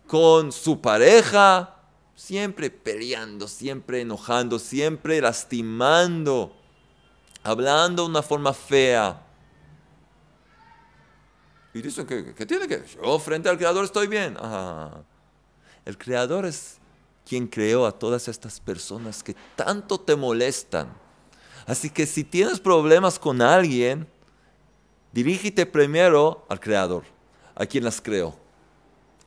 con 0.07 0.53
su 0.53 0.81
pareja, 0.81 1.75
siempre 2.15 2.71
peleando, 2.71 3.49
siempre 3.49 4.03
enojando, 4.03 4.61
siempre 4.61 5.21
lastimando, 5.21 6.55
hablando 7.43 8.05
de 8.05 8.11
una 8.11 8.23
forma 8.23 8.53
fea. 8.53 9.21
Y 11.75 11.83
dicen 11.83 12.07
que, 12.07 12.33
¿qué 12.33 12.47
tiene 12.47 12.69
que 12.69 12.85
yo 12.87 13.19
frente 13.19 13.49
al 13.49 13.59
Creador 13.59 13.85
estoy 13.85 14.07
bien. 14.07 14.37
El 15.85 15.99
Creador 15.99 16.47
es 16.47 16.79
quien 17.29 17.49
creó 17.49 17.85
a 17.85 17.99
todas 17.99 18.29
estas 18.29 18.61
personas 18.61 19.25
que 19.25 19.35
tanto 19.57 19.99
te 19.99 20.15
molestan. 20.15 20.87
Así 21.67 21.91
que 21.91 22.07
si 22.07 22.23
tienes 22.23 22.61
problemas 22.61 23.19
con 23.19 23.43
alguien, 23.43 24.07
dirígete 25.13 25.67
primero 25.67 26.45
al 26.49 26.61
Creador, 26.61 27.05
a 27.55 27.67
quien 27.67 27.85
las 27.85 28.01
creó. 28.01 28.37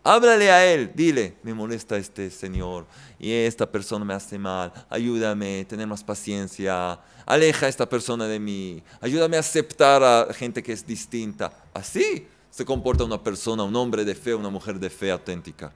Háblale 0.04 0.51
a 0.51 0.63
él, 0.72 0.92
dile, 0.94 1.36
me 1.42 1.54
molesta 1.54 1.98
este 1.98 2.30
señor 2.30 2.86
y 3.18 3.32
esta 3.32 3.65
persona 3.65 4.06
me 4.06 4.13
hace 4.13 4.38
mal, 4.38 4.72
ayúdame, 4.88 5.65
tener 5.65 5.88
más 5.88 6.04
paciencia, 6.04 7.00
aleja 7.25 7.65
a 7.65 7.70
esta 7.70 7.89
persona 7.89 8.27
de 8.27 8.39
mí, 8.39 8.84
ayúdame 9.01 9.38
a 9.38 9.39
aceptar 9.39 10.04
a 10.04 10.32
gente 10.32 10.62
que 10.62 10.74
es 10.74 10.86
distinta. 10.86 11.51
Así 11.74 12.27
se 12.51 12.63
comporta 12.63 13.04
una 13.04 13.22
persona, 13.22 13.63
un 13.63 13.75
hombre 13.75 14.06
de 14.06 14.13
fe, 14.13 14.36
una 14.36 14.50
mujer 14.50 14.80
de 14.80 14.89
fe 14.89 15.12
auténtica. 15.12 15.74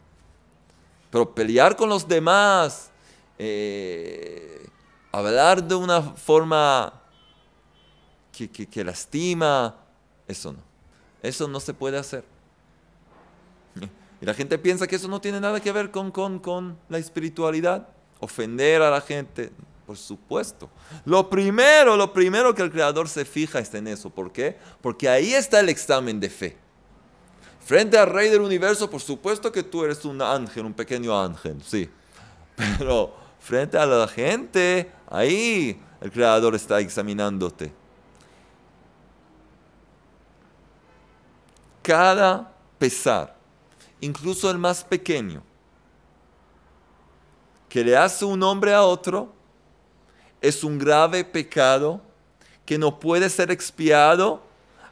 Pero 1.10 1.34
pelear 1.34 1.76
con 1.76 1.90
los 1.90 2.08
demás, 2.08 2.92
eh, 3.38 4.66
hablar 5.12 5.64
de 5.64 5.76
una 5.76 6.02
forma 6.02 6.94
que, 8.32 8.48
que, 8.48 8.84
lastima, 8.84 9.76
eso 10.30 10.54
no. 10.54 10.60
Eso 11.22 11.48
no 11.50 11.60
se 11.60 11.74
puede 11.74 11.98
hacer. 11.98 12.24
Y 14.22 14.26
la 14.26 14.34
gente 14.34 14.58
piensa 14.58 14.86
que 14.86 14.98
eso 14.98 15.08
no 15.08 15.22
tiene 15.22 15.40
nada 15.40 15.62
que 15.62 15.72
ver 15.72 15.92
con, 15.92 16.12
con, 16.12 16.40
con 16.40 16.78
la 16.90 16.98
espiritualidad. 16.98 17.88
Ofender 18.20 18.82
a 18.82 18.92
la 18.92 19.00
gente, 19.00 19.50
por 19.86 19.96
supuesto. 19.96 20.70
Lo 21.06 21.30
primero, 21.30 21.96
lo 21.96 22.12
primero 22.12 22.54
que 22.54 22.62
el 22.62 22.70
Creador 22.70 23.08
se 23.08 23.24
fija 23.24 23.60
es 23.60 23.74
en 23.74 23.88
eso. 23.88 24.10
¿Por 24.10 24.34
qué? 24.34 24.58
Porque 24.82 25.08
ahí 25.08 25.34
está 25.34 25.62
el 25.62 25.70
examen 25.70 26.20
de 26.20 26.30
fe. 26.30 26.58
Frente 27.66 27.98
al 27.98 28.10
Rey 28.10 28.30
del 28.30 28.42
Universo, 28.42 28.90
por 28.90 29.00
supuesto 29.00 29.54
que 29.54 29.64
tú 29.64 29.86
eres 29.86 30.04
un 30.04 30.22
ángel, 30.22 30.66
un 30.66 30.74
pequeño 30.74 31.18
ángel, 31.18 31.62
sí. 31.66 31.90
Pero 32.78 33.16
frente 33.40 33.78
a 33.78 33.86
la 33.86 34.08
gente, 34.08 34.92
ahí 35.10 35.82
el 36.02 36.12
Creador 36.12 36.56
está 36.56 36.82
examinándote. 36.82 37.79
Cada 41.90 42.54
pesar, 42.78 43.36
incluso 44.00 44.52
el 44.52 44.60
más 44.60 44.84
pequeño, 44.84 45.42
que 47.68 47.84
le 47.84 47.98
hace 47.98 48.26
un 48.26 48.44
hombre 48.44 48.76
a 48.76 48.84
otro, 48.84 49.34
es 50.40 50.64
un 50.64 50.78
grave 50.78 51.26
pecado 51.26 52.00
que 52.64 52.78
no 52.78 53.00
puede 53.00 53.28
ser 53.28 53.50
expiado 53.50 54.40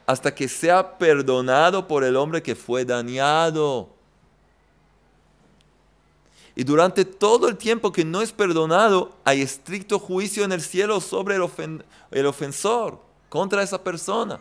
hasta 0.08 0.34
que 0.34 0.48
sea 0.48 0.98
perdonado 0.98 1.88
por 1.88 2.04
el 2.04 2.16
hombre 2.16 2.42
que 2.42 2.56
fue 2.56 2.84
dañado. 2.84 3.90
Y 6.56 6.64
durante 6.64 7.06
todo 7.06 7.48
el 7.48 7.58
tiempo 7.58 7.92
que 7.92 8.06
no 8.06 8.24
es 8.24 8.32
perdonado, 8.32 9.12
hay 9.24 9.44
estricto 9.44 10.00
juicio 10.00 10.44
en 10.44 10.52
el 10.52 10.62
cielo 10.62 11.00
sobre 11.00 11.36
el, 11.36 12.26
ofensor, 12.26 13.00
contra 13.30 13.62
esa 13.62 13.84
persona. 13.84 14.40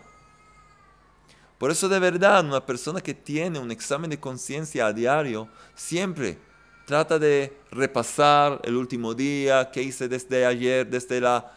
Por 1.58 1.70
eso 1.70 1.88
de 1.88 1.98
verdad, 1.98 2.44
una 2.44 2.64
persona 2.64 3.00
que 3.00 3.14
tiene 3.14 3.58
un 3.58 3.70
examen 3.70 4.10
de 4.10 4.20
conciencia 4.20 4.86
a 4.86 4.92
diario, 4.92 5.48
siempre 5.74 6.38
trata 6.84 7.18
de 7.18 7.56
repasar 7.70 8.60
el 8.62 8.76
último 8.76 9.14
día, 9.14 9.70
qué 9.70 9.82
hice 9.82 10.08
desde 10.08 10.44
ayer, 10.44 10.86
desde 10.88 11.20
la 11.20 11.52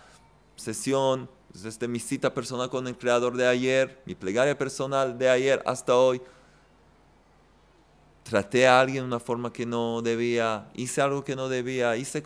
sesión, 0.55 1.29
desde 1.53 1.88
mi 1.88 1.99
cita 1.99 2.33
personal 2.33 2.69
con 2.69 2.88
el 2.88 2.97
Creador 2.97 3.35
de 3.35 3.47
ayer, 3.47 4.01
mi 4.05 4.15
plegaria 4.15 4.57
personal 4.57 5.17
de 5.17 5.29
ayer 5.29 5.62
hasta 5.65 5.95
hoy, 5.95 6.21
traté 8.23 8.67
a 8.67 8.79
alguien 8.79 9.03
de 9.03 9.07
una 9.07 9.19
forma 9.19 9.51
que 9.51 9.65
no 9.65 10.01
debía, 10.01 10.69
hice 10.75 11.01
algo 11.01 11.23
que 11.23 11.35
no 11.35 11.49
debía, 11.49 11.97
hice. 11.97 12.23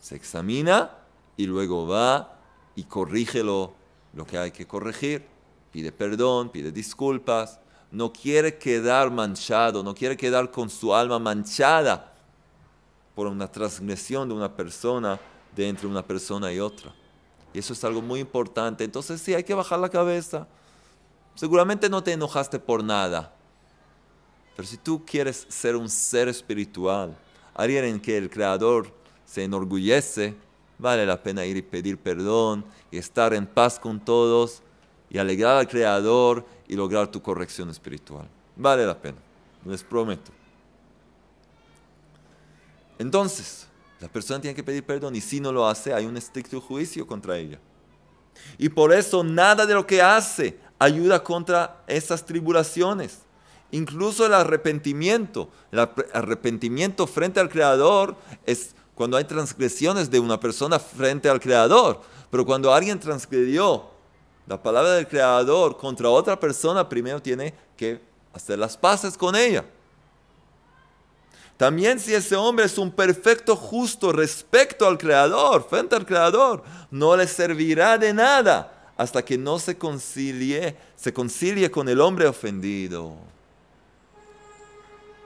Se 0.00 0.16
examina 0.16 0.90
y 1.36 1.46
luego 1.46 1.86
va 1.86 2.38
y 2.74 2.84
corrige 2.84 3.42
lo, 3.42 3.74
lo 4.12 4.26
que 4.26 4.38
hay 4.38 4.50
que 4.50 4.66
corregir. 4.66 5.35
Pide 5.72 5.92
perdón, 5.92 6.50
pide 6.50 6.72
disculpas. 6.72 7.60
No 7.90 8.12
quiere 8.12 8.58
quedar 8.58 9.10
manchado, 9.10 9.82
no 9.82 9.94
quiere 9.94 10.16
quedar 10.16 10.50
con 10.50 10.68
su 10.68 10.94
alma 10.94 11.18
manchada 11.18 12.12
por 13.14 13.26
una 13.26 13.50
transgresión 13.50 14.28
de 14.28 14.34
una 14.34 14.54
persona 14.54 15.18
de 15.54 15.68
entre 15.68 15.86
una 15.86 16.06
persona 16.06 16.52
y 16.52 16.60
otra. 16.60 16.94
Y 17.54 17.58
eso 17.58 17.72
es 17.72 17.82
algo 17.84 18.02
muy 18.02 18.20
importante. 18.20 18.84
Entonces 18.84 19.20
sí, 19.20 19.34
hay 19.34 19.42
que 19.42 19.54
bajar 19.54 19.78
la 19.78 19.88
cabeza. 19.88 20.46
Seguramente 21.34 21.88
no 21.88 22.02
te 22.02 22.12
enojaste 22.12 22.58
por 22.58 22.84
nada. 22.84 23.32
Pero 24.54 24.68
si 24.68 24.76
tú 24.76 25.04
quieres 25.04 25.46
ser 25.48 25.76
un 25.76 25.88
ser 25.88 26.28
espiritual, 26.28 27.16
alguien 27.54 27.84
en 27.84 28.00
que 28.00 28.16
el 28.16 28.28
Creador 28.28 28.92
se 29.24 29.44
enorgullece, 29.44 30.34
vale 30.78 31.06
la 31.06 31.22
pena 31.22 31.44
ir 31.44 31.56
y 31.56 31.62
pedir 31.62 31.98
perdón 31.98 32.64
y 32.90 32.98
estar 32.98 33.32
en 33.34 33.46
paz 33.46 33.78
con 33.78 33.98
todos 33.98 34.62
y 35.16 35.18
alegrar 35.18 35.56
al 35.56 35.66
Creador 35.66 36.44
y 36.68 36.76
lograr 36.76 37.10
tu 37.10 37.22
corrección 37.22 37.70
espiritual. 37.70 38.28
Vale 38.54 38.84
la 38.84 39.00
pena, 39.00 39.16
les 39.64 39.82
prometo. 39.82 40.30
Entonces, 42.98 43.66
la 43.98 44.08
persona 44.08 44.42
tiene 44.42 44.54
que 44.54 44.62
pedir 44.62 44.84
perdón 44.84 45.16
y 45.16 45.22
si 45.22 45.40
no 45.40 45.52
lo 45.52 45.66
hace, 45.66 45.94
hay 45.94 46.04
un 46.04 46.18
estricto 46.18 46.60
juicio 46.60 47.06
contra 47.06 47.38
ella. 47.38 47.58
Y 48.58 48.68
por 48.68 48.92
eso 48.92 49.24
nada 49.24 49.64
de 49.64 49.72
lo 49.72 49.86
que 49.86 50.02
hace 50.02 50.58
ayuda 50.78 51.24
contra 51.24 51.82
esas 51.86 52.22
tribulaciones. 52.22 53.20
Incluso 53.70 54.26
el 54.26 54.34
arrepentimiento. 54.34 55.48
El 55.72 55.78
arrepentimiento 56.12 57.06
frente 57.06 57.40
al 57.40 57.48
Creador 57.48 58.16
es 58.44 58.74
cuando 58.94 59.16
hay 59.16 59.24
transgresiones 59.24 60.10
de 60.10 60.20
una 60.20 60.38
persona 60.38 60.78
frente 60.78 61.30
al 61.30 61.40
Creador. 61.40 62.02
Pero 62.30 62.44
cuando 62.44 62.74
alguien 62.74 63.00
transgredió 63.00 63.95
la 64.46 64.62
palabra 64.62 64.92
del 64.92 65.08
Creador 65.08 65.76
contra 65.76 66.08
otra 66.08 66.38
persona, 66.38 66.88
primero 66.88 67.20
tiene 67.20 67.52
que 67.76 68.00
hacer 68.32 68.58
las 68.58 68.76
paces 68.76 69.16
con 69.16 69.34
ella. 69.34 69.64
También 71.56 71.98
si 71.98 72.14
ese 72.14 72.36
hombre 72.36 72.66
es 72.66 72.76
un 72.76 72.90
perfecto 72.90 73.56
justo 73.56 74.12
respecto 74.12 74.86
al 74.86 74.98
Creador, 74.98 75.66
frente 75.68 75.96
al 75.96 76.04
Creador, 76.04 76.62
no 76.90 77.16
le 77.16 77.26
servirá 77.26 77.96
de 77.96 78.12
nada 78.12 78.92
hasta 78.96 79.24
que 79.24 79.36
no 79.38 79.58
se 79.58 79.76
concilie, 79.76 80.76
se 80.96 81.12
concilie 81.12 81.70
con 81.70 81.88
el 81.88 82.00
hombre 82.00 82.26
ofendido. 82.26 83.14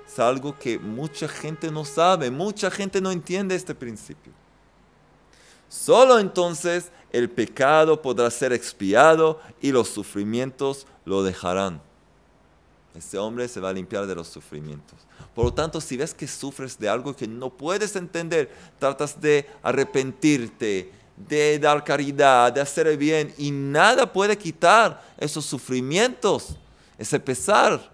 Es 0.07 0.19
algo 0.19 0.57
que 0.59 0.79
mucha 0.79 1.29
gente 1.29 1.71
no 1.71 1.85
sabe, 1.85 2.31
mucha 2.31 2.71
gente 2.71 3.01
no 3.01 3.11
entiende 3.11 3.55
este 3.55 3.75
principio. 3.75 4.33
Solo 5.71 6.19
entonces 6.19 6.91
el 7.13 7.31
pecado 7.31 8.03
podrá 8.03 8.29
ser 8.31 8.53
expiado 8.53 9.41
y 9.63 9.71
los 9.71 9.89
sufrimientos 9.89 10.87
lo 11.05 11.23
dejarán. 11.23 11.81
Ese 12.95 13.19
hombre 13.19 13.47
se 13.47 13.61
va 13.61 13.69
a 13.69 13.73
limpiar 13.73 14.05
de 14.09 14.17
los 14.17 14.27
sufrimientos. 14.27 14.99
Por 15.33 15.45
lo 15.45 15.55
tanto, 15.55 15.81
si 15.81 15.97
ves 15.97 16.13
que 16.13 16.27
sufres 16.27 16.77
de 16.77 16.89
algo 16.89 17.15
que 17.15 17.29
no 17.29 17.51
puedes 17.51 17.95
entender, 17.95 18.51
tratas 18.81 19.21
de 19.21 19.47
arrepentirte, 19.63 20.91
de 21.17 21.59
dar 21.61 21.85
caridad, 21.85 22.53
de 22.53 22.61
hacer 22.61 22.89
el 22.89 22.99
bien, 22.99 23.33
y 23.39 23.53
nada 23.53 24.13
puede 24.13 24.37
quitar 24.37 25.01
esos 25.19 25.47
sufrimientos, 25.47 26.57
ese 26.99 27.21
pesar 27.21 27.93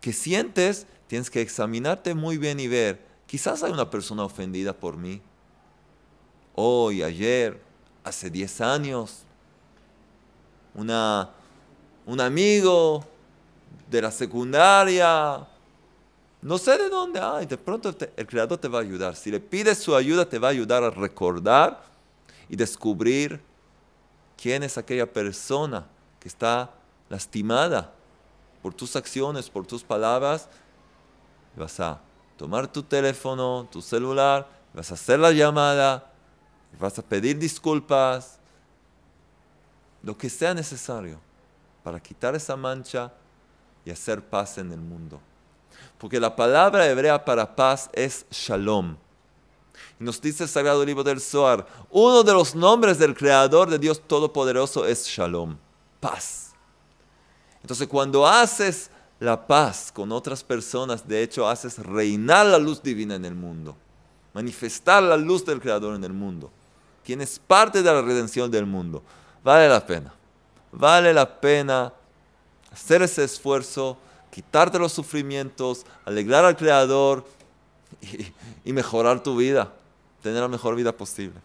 que 0.00 0.14
sientes, 0.14 0.86
tienes 1.06 1.28
que 1.28 1.42
examinarte 1.42 2.14
muy 2.14 2.38
bien 2.38 2.60
y 2.60 2.66
ver, 2.66 3.04
quizás 3.26 3.62
hay 3.62 3.72
una 3.72 3.90
persona 3.90 4.24
ofendida 4.24 4.72
por 4.72 4.96
mí, 4.96 5.20
hoy, 6.54 7.02
ayer, 7.02 7.60
hace 8.04 8.30
10 8.30 8.60
años, 8.60 9.22
una, 10.74 11.30
un 12.06 12.20
amigo 12.20 13.04
de 13.88 14.02
la 14.02 14.10
secundaria, 14.10 15.46
no 16.42 16.56
sé 16.56 16.78
de 16.78 16.88
dónde, 16.88 17.20
ay, 17.20 17.44
de 17.44 17.58
pronto 17.58 17.94
el 18.16 18.26
Creador 18.26 18.56
te 18.56 18.68
va 18.68 18.78
a 18.78 18.82
ayudar. 18.82 19.14
Si 19.14 19.30
le 19.30 19.40
pides 19.40 19.78
su 19.78 19.94
ayuda, 19.94 20.26
te 20.26 20.38
va 20.38 20.48
a 20.48 20.50
ayudar 20.52 20.82
a 20.82 20.90
recordar 20.90 21.82
y 22.48 22.56
descubrir 22.56 23.40
quién 24.40 24.62
es 24.62 24.78
aquella 24.78 25.10
persona 25.10 25.86
que 26.18 26.28
está 26.28 26.70
lastimada 27.10 27.92
por 28.62 28.72
tus 28.72 28.96
acciones, 28.96 29.50
por 29.50 29.66
tus 29.66 29.82
palabras. 29.82 30.48
Vas 31.56 31.78
a 31.78 32.00
tomar 32.38 32.72
tu 32.72 32.82
teléfono, 32.82 33.68
tu 33.70 33.82
celular, 33.82 34.48
vas 34.72 34.90
a 34.90 34.94
hacer 34.94 35.18
la 35.18 35.32
llamada, 35.32 36.09
vas 36.78 36.98
a 36.98 37.02
pedir 37.02 37.38
disculpas, 37.38 38.38
lo 40.02 40.16
que 40.16 40.30
sea 40.30 40.54
necesario 40.54 41.18
para 41.82 42.00
quitar 42.00 42.34
esa 42.34 42.56
mancha 42.56 43.12
y 43.84 43.90
hacer 43.90 44.22
paz 44.22 44.58
en 44.58 44.72
el 44.72 44.80
mundo. 44.80 45.20
Porque 45.98 46.20
la 46.20 46.34
palabra 46.34 46.86
hebrea 46.86 47.24
para 47.24 47.54
paz 47.54 47.90
es 47.92 48.26
shalom. 48.30 48.96
Y 49.98 50.04
nos 50.04 50.20
dice 50.20 50.44
el 50.44 50.48
Sagrado 50.48 50.84
Libro 50.84 51.04
del 51.04 51.20
Zohar, 51.20 51.66
uno 51.90 52.22
de 52.22 52.32
los 52.32 52.54
nombres 52.54 52.98
del 52.98 53.14
Creador 53.14 53.68
de 53.68 53.78
Dios 53.78 54.00
Todopoderoso 54.06 54.86
es 54.86 55.06
shalom, 55.06 55.56
paz. 56.00 56.52
Entonces 57.62 57.86
cuando 57.88 58.26
haces 58.26 58.90
la 59.18 59.46
paz 59.46 59.92
con 59.92 60.12
otras 60.12 60.42
personas, 60.42 61.06
de 61.06 61.22
hecho 61.22 61.46
haces 61.46 61.78
reinar 61.78 62.46
la 62.46 62.58
luz 62.58 62.82
divina 62.82 63.14
en 63.14 63.26
el 63.26 63.34
mundo, 63.34 63.76
manifestar 64.32 65.02
la 65.02 65.16
luz 65.16 65.44
del 65.44 65.60
Creador 65.60 65.94
en 65.94 66.04
el 66.04 66.12
mundo, 66.12 66.50
quien 67.10 67.20
es 67.22 67.40
parte 67.40 67.82
de 67.82 67.92
la 67.92 68.02
redención 68.02 68.48
del 68.52 68.66
mundo. 68.66 69.02
Vale 69.42 69.68
la 69.68 69.84
pena, 69.84 70.14
vale 70.70 71.12
la 71.12 71.40
pena 71.40 71.92
hacer 72.70 73.02
ese 73.02 73.24
esfuerzo, 73.24 73.98
quitarte 74.30 74.78
los 74.78 74.92
sufrimientos, 74.92 75.84
alegrar 76.04 76.44
al 76.44 76.56
Creador 76.56 77.26
y, 78.64 78.72
mejorar 78.72 79.24
tu 79.24 79.36
vida, 79.36 79.72
tener 80.22 80.40
la 80.40 80.46
mejor 80.46 80.76
vida 80.76 80.96
posible. 80.96 81.40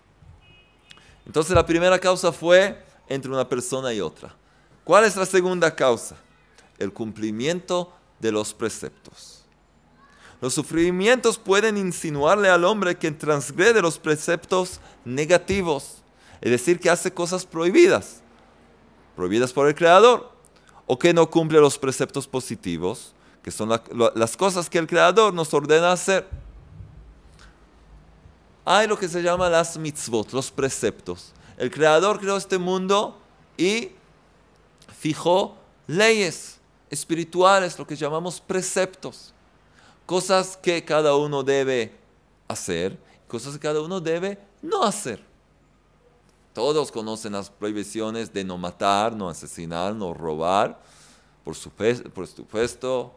Entonces 1.26 1.56
la 1.56 1.66
primera 1.66 1.98
causa 1.98 2.32
fue 2.32 2.86
entre 3.10 3.32
una 3.32 3.50
persona 3.50 3.92
y 3.92 4.02
otra. 4.02 4.36
¿Cuál 4.84 5.06
es 5.06 5.16
la 5.16 5.26
segunda 5.26 5.76
causa? 5.76 6.16
el 6.78 6.94
cumplimiento 6.94 7.92
de 8.20 8.32
los 8.32 8.54
preceptos. 8.54 9.35
Los 10.46 10.54
sufrimientos 10.54 11.40
pueden 11.40 11.76
insinuarle 11.76 12.50
al 12.50 12.66
hombre 12.66 12.96
que 13.00 13.10
transgrede 13.10 13.82
los 13.82 13.98
preceptos 13.98 14.80
negativos, 15.04 16.04
es 16.40 16.52
decir, 16.52 16.80
que 16.80 16.92
hace 16.92 17.12
cosas 17.12 17.48
prohibidas, 17.48 18.22
prohibidas 19.16 19.52
por 19.52 19.68
el 19.68 19.74
Creador, 19.74 20.32
o 20.86 21.00
que 21.00 21.16
no 21.16 21.32
cumple 21.32 21.60
los 21.60 21.80
preceptos 21.80 22.28
positivos, 22.28 23.16
que 23.42 23.50
son 23.50 23.70
las 23.70 24.38
cosas 24.38 24.70
que 24.70 24.78
el 24.78 24.86
Creador 24.86 25.34
nos 25.34 25.52
ordena 25.52 25.92
hacer. 25.92 26.28
Hay 28.66 28.86
lo 28.86 29.00
que 29.00 29.10
se 29.10 29.24
llama 29.24 29.50
las 29.50 29.80
mitzvot, 29.80 30.32
los 30.32 30.52
preceptos. 30.52 31.34
El 31.58 31.72
Creador 31.72 32.20
creó 32.20 32.38
este 32.38 32.60
mundo 32.60 33.20
y 33.58 33.90
fijó 34.96 35.58
leyes 35.88 36.60
espirituales, 36.92 37.80
lo 37.80 37.88
que 37.88 37.96
llamamos 37.96 38.40
preceptos. 38.40 39.32
Cosas 40.06 40.58
que 40.58 40.84
cada 40.84 41.16
uno 41.16 41.44
debe 41.44 41.92
hacer, 42.48 42.98
cosas 43.28 43.54
que 43.54 43.60
cada 43.60 43.82
uno 43.82 44.00
debe 44.00 44.38
no 44.62 44.84
hacer. 44.84 45.24
Todos 46.54 46.92
conocen 46.92 47.34
las 47.34 47.50
prohibiciones 47.50 48.32
de 48.32 48.44
no 48.44 48.58
matar, 48.58 49.14
no 49.14 49.28
asesinar, 49.28 49.94
no 49.94 50.14
robar. 50.14 50.80
Por 51.44 51.56
supuesto, 51.56 53.14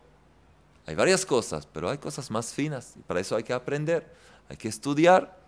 hay 0.86 0.94
varias 0.94 1.24
cosas, 1.24 1.66
pero 1.72 1.88
hay 1.88 1.98
cosas 1.98 2.30
más 2.30 2.52
finas 2.52 2.94
y 2.96 3.00
para 3.00 3.20
eso 3.20 3.36
hay 3.36 3.42
que 3.42 3.52
aprender, 3.52 4.10
hay 4.48 4.56
que 4.56 4.68
estudiar 4.68 5.38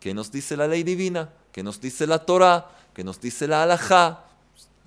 qué 0.00 0.12
nos 0.12 0.30
dice 0.30 0.56
la 0.56 0.68
ley 0.68 0.82
divina, 0.82 1.32
qué 1.52 1.62
nos 1.62 1.80
dice 1.80 2.06
la 2.06 2.18
Torah, 2.24 2.70
qué 2.92 3.04
nos 3.04 3.20
dice 3.20 3.46
la 3.46 3.62
halajá, 3.62 4.24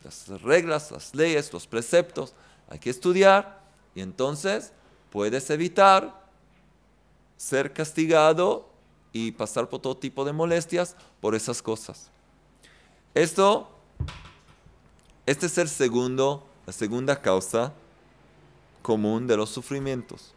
las 0.03 0.27
reglas, 0.41 0.91
las 0.91 1.15
leyes, 1.15 1.51
los 1.53 1.67
preceptos 1.67 2.33
hay 2.71 2.79
que 2.79 2.89
estudiar 2.89 3.59
y 3.93 4.01
entonces 4.01 4.71
puedes 5.11 5.49
evitar 5.49 6.25
ser 7.37 7.73
castigado 7.73 8.69
y 9.13 9.31
pasar 9.33 9.67
por 9.69 9.81
todo 9.81 9.97
tipo 9.97 10.25
de 10.25 10.33
molestias 10.33 10.95
por 11.19 11.35
esas 11.35 11.61
cosas. 11.61 12.09
Esto, 13.13 13.69
este 15.25 15.47
es 15.47 15.57
el 15.57 15.67
segundo, 15.67 16.45
la 16.65 16.73
segunda 16.73 17.21
causa 17.21 17.73
común 18.81 19.27
de 19.27 19.37
los 19.37 19.49
sufrimientos. 19.49 20.33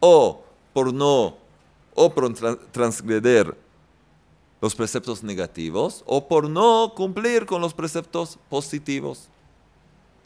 O 0.00 0.42
por 0.72 0.92
no, 0.92 1.36
o 1.94 2.12
por 2.12 2.32
transgreder 2.72 3.56
los 4.60 4.74
preceptos 4.74 5.22
negativos, 5.22 6.02
o 6.06 6.26
por 6.26 6.48
no 6.48 6.92
cumplir 6.96 7.46
con 7.46 7.60
los 7.60 7.74
preceptos 7.74 8.38
positivos. 8.48 9.28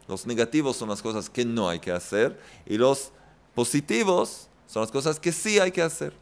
Los 0.08 0.26
negativos 0.26 0.76
son 0.76 0.88
las 0.88 1.02
cosas 1.02 1.28
que 1.28 1.44
no 1.44 1.68
hay 1.68 1.80
que 1.80 1.90
hacer 1.90 2.40
y 2.64 2.78
los 2.78 3.10
positivos 3.56 4.46
son 4.68 4.82
las 4.82 4.92
cosas 4.92 5.18
que 5.18 5.32
sí 5.32 5.58
hay 5.58 5.72
que 5.72 5.82
hacer. 5.82 6.12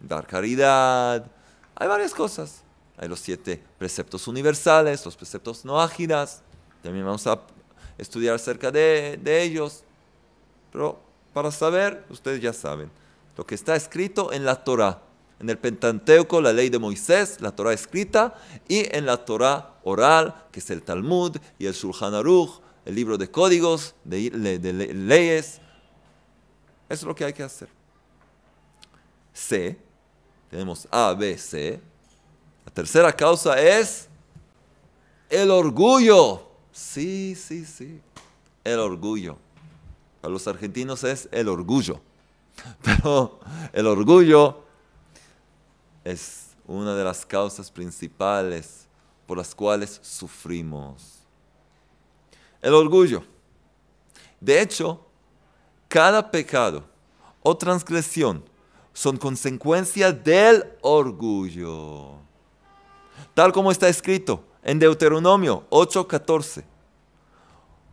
Dar 0.00 0.26
caridad, 0.26 1.30
hay 1.76 1.86
varias 1.86 2.12
cosas. 2.12 2.62
Hay 2.96 3.08
los 3.08 3.20
siete 3.20 3.62
preceptos 3.78 4.26
universales, 4.26 5.04
los 5.04 5.14
preceptos 5.14 5.64
no 5.64 5.80
ágidas. 5.80 6.42
También 6.82 7.04
vamos 7.04 7.26
a 7.26 7.40
estudiar 7.98 8.34
acerca 8.34 8.70
de, 8.70 9.20
de 9.22 9.42
ellos. 9.42 9.84
Pero 10.72 10.98
para 11.34 11.50
saber, 11.50 12.04
ustedes 12.08 12.40
ya 12.40 12.52
saben, 12.52 12.90
lo 13.36 13.46
que 13.46 13.54
está 13.54 13.76
escrito 13.76 14.32
en 14.32 14.44
la 14.44 14.64
Torah, 14.64 15.02
en 15.38 15.50
el 15.50 15.58
Pentateuco, 15.58 16.40
la 16.40 16.52
ley 16.52 16.70
de 16.70 16.78
Moisés, 16.78 17.40
la 17.40 17.50
Torah 17.50 17.72
escrita, 17.72 18.34
y 18.68 18.86
en 18.96 19.04
la 19.04 19.24
Torah 19.24 19.74
oral, 19.84 20.46
que 20.50 20.60
es 20.60 20.70
el 20.70 20.82
Talmud 20.82 21.36
y 21.58 21.66
el 21.66 21.74
Shulchan 21.74 22.14
Aruch, 22.14 22.60
el 22.84 22.94
libro 22.94 23.18
de 23.18 23.30
códigos, 23.30 23.94
de, 24.04 24.30
leyes. 24.94 25.60
Es 26.92 27.02
lo 27.02 27.14
que 27.14 27.24
hay 27.24 27.32
que 27.32 27.42
hacer. 27.42 27.70
C, 29.32 29.78
tenemos 30.50 30.86
A, 30.90 31.14
B, 31.14 31.38
C. 31.38 31.80
La 32.66 32.70
tercera 32.70 33.10
causa 33.10 33.58
es 33.58 34.08
el 35.30 35.50
orgullo. 35.50 36.46
Sí, 36.70 37.34
sí, 37.34 37.64
sí. 37.64 37.98
El 38.62 38.78
orgullo. 38.78 39.38
Para 40.20 40.34
los 40.34 40.46
argentinos 40.46 41.02
es 41.04 41.30
el 41.32 41.48
orgullo. 41.48 41.98
Pero 42.82 43.40
el 43.72 43.86
orgullo 43.86 44.62
es 46.04 46.48
una 46.66 46.94
de 46.94 47.04
las 47.04 47.24
causas 47.24 47.70
principales 47.70 48.86
por 49.26 49.38
las 49.38 49.54
cuales 49.54 49.98
sufrimos 50.02 51.20
el 52.60 52.74
orgullo. 52.74 53.24
De 54.38 54.60
hecho, 54.60 55.06
cada 55.92 56.30
pecado 56.30 56.84
o 57.42 57.54
transgresión 57.54 58.42
son 58.94 59.18
consecuencia 59.18 60.10
del 60.10 60.64
orgullo. 60.80 62.12
Tal 63.34 63.52
como 63.52 63.70
está 63.70 63.90
escrito 63.90 64.42
en 64.62 64.78
Deuteronomio 64.78 65.66
8:14. 65.68 66.64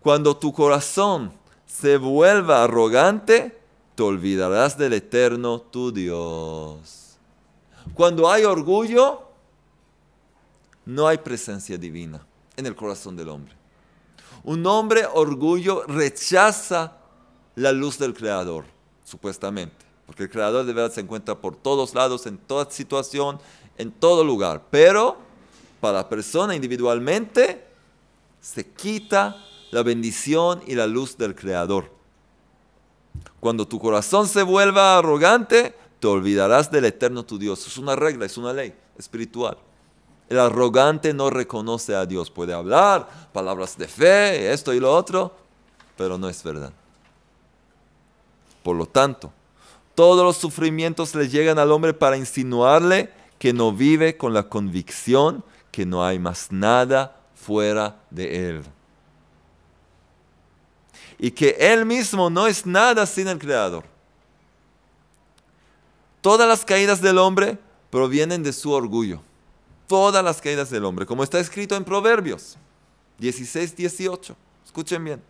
Cuando 0.02 0.38
tu 0.38 0.54
corazón 0.54 1.34
se 1.66 1.98
vuelva 1.98 2.64
arrogante, 2.64 3.60
te 3.96 4.04
olvidarás 4.04 4.78
del 4.78 4.94
eterno 4.94 5.60
tu 5.60 5.92
Dios. 5.92 7.18
Cuando 7.94 8.32
hay 8.32 8.46
orgullo, 8.46 9.24
no 10.86 11.06
hay 11.06 11.18
presencia 11.18 11.78
divina 11.78 12.26
en 12.56 12.66
el 12.66 12.78
corazón 12.78 13.18
del 13.18 13.28
hombre. 13.28 13.54
Un 14.46 14.66
hombre 14.66 15.06
orgullo 15.06 15.84
rechaza 15.86 16.99
la 17.60 17.72
luz 17.72 17.98
del 17.98 18.14
Creador, 18.14 18.66
supuestamente, 19.04 19.86
porque 20.06 20.24
el 20.24 20.30
Creador 20.30 20.66
de 20.66 20.74
verdad 20.74 20.94
se 20.94 21.02
encuentra 21.02 21.36
por 21.36 21.56
todos 21.56 21.94
lados, 21.94 22.26
en 22.26 22.38
toda 22.38 22.70
situación, 22.72 23.40
en 23.78 23.92
todo 23.92 24.24
lugar. 24.24 24.64
Pero 24.72 25.18
para 25.82 26.00
la 26.00 26.10
persona 26.10 26.56
individualmente 26.56 27.66
se 28.40 28.66
quita 28.66 29.36
la 29.72 29.84
bendición 29.84 30.62
y 30.68 30.76
la 30.76 30.88
luz 30.88 31.18
del 31.18 31.36
Creador. 31.36 31.92
Cuando 33.40 33.68
tu 33.68 33.78
corazón 33.78 34.28
se 34.28 34.44
vuelva 34.44 34.98
arrogante, 34.98 35.76
te 36.00 36.08
olvidarás 36.08 36.72
del 36.72 36.86
eterno 36.86 37.26
tu 37.26 37.38
Dios. 37.38 37.68
Es 37.68 37.78
una 37.78 37.96
regla, 37.96 38.26
es 38.26 38.38
una 38.38 38.54
ley 38.54 38.74
espiritual. 38.98 39.58
El 40.30 40.40
arrogante 40.40 41.14
no 41.14 41.30
reconoce 41.30 41.94
a 41.96 42.06
Dios. 42.06 42.32
Puede 42.32 42.54
hablar 42.54 43.30
palabras 43.34 43.78
de 43.78 43.88
fe, 43.88 44.52
esto 44.54 44.74
y 44.74 44.80
lo 44.80 44.96
otro, 44.96 45.36
pero 45.98 46.18
no 46.18 46.30
es 46.30 46.42
verdad. 46.42 46.72
Por 48.70 48.76
lo 48.76 48.86
tanto, 48.86 49.34
todos 49.96 50.24
los 50.24 50.38
sufrimientos 50.38 51.16
le 51.16 51.28
llegan 51.28 51.58
al 51.58 51.72
hombre 51.72 51.92
para 51.92 52.18
insinuarle 52.18 53.12
que 53.40 53.52
no 53.52 53.72
vive 53.72 54.16
con 54.16 54.32
la 54.32 54.48
convicción 54.48 55.44
que 55.72 55.88
no 55.88 56.06
hay 56.06 56.20
más 56.20 56.52
nada 56.52 57.20
fuera 57.34 58.00
de 58.12 58.50
él. 58.50 58.64
Y 61.18 61.32
que 61.32 61.58
él 61.60 61.84
mismo 61.84 62.30
no 62.30 62.46
es 62.46 62.64
nada 62.68 63.08
sin 63.08 63.28
el 63.28 63.40
Creador. 63.40 63.86
Todas 66.22 66.48
las 66.48 66.64
caídas 66.64 67.02
del 67.02 67.18
hombre 67.18 67.58
provienen 67.90 68.44
de 68.44 68.54
su 68.54 68.72
orgullo 68.72 69.20
todas 69.88 70.24
las 70.24 70.42
caídas 70.42 70.70
del 70.70 70.86
hombre, 70.86 71.08
como 71.08 71.24
está 71.24 71.40
escrito 71.40 71.76
en 71.76 71.84
Proverbios 71.84 72.56
16, 73.18 73.76
18. 73.76 74.36
Escuchen 74.64 75.04
bien. 75.04 75.24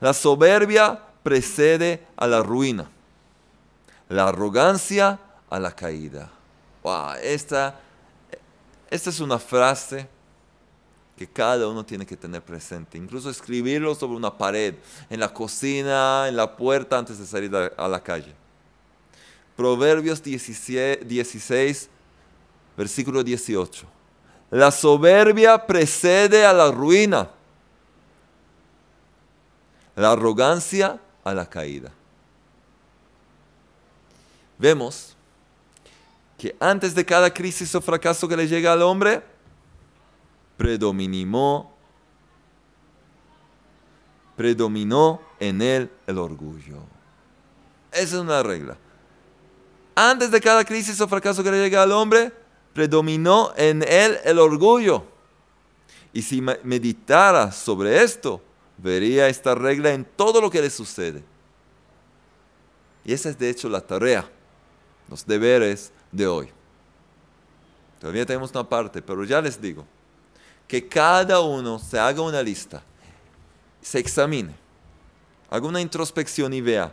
La 0.00 0.12
soberbia 0.12 1.04
precede 1.28 2.06
a 2.16 2.26
la 2.26 2.42
ruina, 2.42 2.88
la 4.08 4.28
arrogancia 4.28 5.20
a 5.50 5.60
la 5.60 5.72
caída. 5.72 6.30
esta, 7.22 7.78
esta 8.88 9.10
es 9.10 9.20
una 9.20 9.38
frase 9.38 10.08
que 11.18 11.26
cada 11.26 11.68
uno 11.68 11.84
tiene 11.84 12.06
que 12.06 12.16
tener 12.16 12.40
presente. 12.40 12.96
Incluso 12.96 13.28
escribirlo 13.28 13.94
sobre 13.94 14.16
una 14.16 14.38
pared, 14.38 14.76
en 15.10 15.20
la 15.20 15.28
cocina, 15.28 16.28
en 16.28 16.34
la 16.34 16.56
puerta 16.56 16.96
antes 16.96 17.18
de 17.18 17.26
salir 17.26 17.54
a 17.54 17.86
la 17.86 18.02
calle. 18.02 18.34
Proverbios 19.54 20.22
16, 20.22 21.90
versículo 22.74 23.22
18. 23.22 23.86
La 24.50 24.70
soberbia 24.70 25.66
precede 25.66 26.46
a 26.46 26.54
la 26.54 26.70
ruina, 26.70 27.28
la 29.94 30.12
arrogancia 30.12 30.98
a 31.24 31.34
la 31.34 31.48
caída. 31.48 31.92
Vemos 34.58 35.16
que 36.36 36.56
antes 36.60 36.94
de 36.94 37.04
cada 37.04 37.32
crisis 37.32 37.74
o 37.74 37.80
fracaso 37.80 38.28
que 38.28 38.36
le 38.36 38.46
llega 38.46 38.72
al 38.72 38.82
hombre, 38.82 39.22
predominó, 40.56 41.70
predominó 44.36 45.20
en 45.40 45.62
él 45.62 45.90
el 46.06 46.18
orgullo. 46.18 46.82
Esa 47.92 48.16
es 48.16 48.22
una 48.22 48.42
regla. 48.42 48.76
Antes 49.94 50.30
de 50.30 50.40
cada 50.40 50.64
crisis 50.64 51.00
o 51.00 51.08
fracaso 51.08 51.42
que 51.42 51.50
le 51.50 51.58
llega 51.58 51.82
al 51.82 51.90
hombre, 51.90 52.32
predominó 52.72 53.52
en 53.56 53.82
él 53.82 54.18
el 54.24 54.38
orgullo. 54.38 55.04
Y 56.12 56.22
si 56.22 56.40
meditara 56.40 57.50
sobre 57.50 58.02
esto, 58.02 58.40
vería 58.78 59.28
esta 59.28 59.54
regla 59.54 59.92
en 59.92 60.04
todo 60.04 60.40
lo 60.40 60.50
que 60.50 60.62
le 60.62 60.70
sucede. 60.70 61.22
Y 63.04 63.12
esa 63.12 63.28
es 63.30 63.38
de 63.38 63.50
hecho 63.50 63.68
la 63.68 63.80
tarea, 63.80 64.28
los 65.08 65.26
deberes 65.26 65.92
de 66.12 66.26
hoy. 66.26 66.48
Todavía 68.00 68.24
tenemos 68.24 68.50
una 68.52 68.68
parte, 68.68 69.02
pero 69.02 69.24
ya 69.24 69.40
les 69.40 69.60
digo, 69.60 69.84
que 70.66 70.86
cada 70.86 71.40
uno 71.40 71.78
se 71.78 71.98
haga 71.98 72.22
una 72.22 72.42
lista, 72.42 72.82
se 73.80 73.98
examine, 73.98 74.54
haga 75.50 75.66
una 75.66 75.80
introspección 75.80 76.52
y 76.52 76.60
vea. 76.60 76.92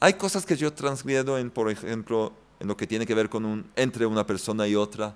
Hay 0.00 0.14
cosas 0.14 0.44
que 0.44 0.56
yo 0.56 0.72
transgredo 0.72 1.38
en, 1.38 1.50
por 1.50 1.70
ejemplo, 1.70 2.32
en 2.60 2.68
lo 2.68 2.76
que 2.76 2.86
tiene 2.86 3.06
que 3.06 3.14
ver 3.14 3.30
con 3.30 3.44
un, 3.44 3.70
entre 3.76 4.04
una 4.04 4.26
persona 4.26 4.66
y 4.66 4.74
otra. 4.74 5.14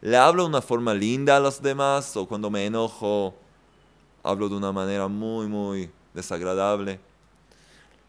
Le 0.00 0.16
hablo 0.16 0.42
de 0.42 0.48
una 0.48 0.62
forma 0.62 0.94
linda 0.94 1.36
a 1.36 1.40
los 1.40 1.62
demás 1.62 2.16
o 2.16 2.26
cuando 2.26 2.50
me 2.50 2.66
enojo 2.66 3.34
hablo 4.26 4.48
de 4.48 4.56
una 4.56 4.72
manera 4.72 5.08
muy, 5.08 5.46
muy 5.46 5.90
desagradable. 6.14 7.00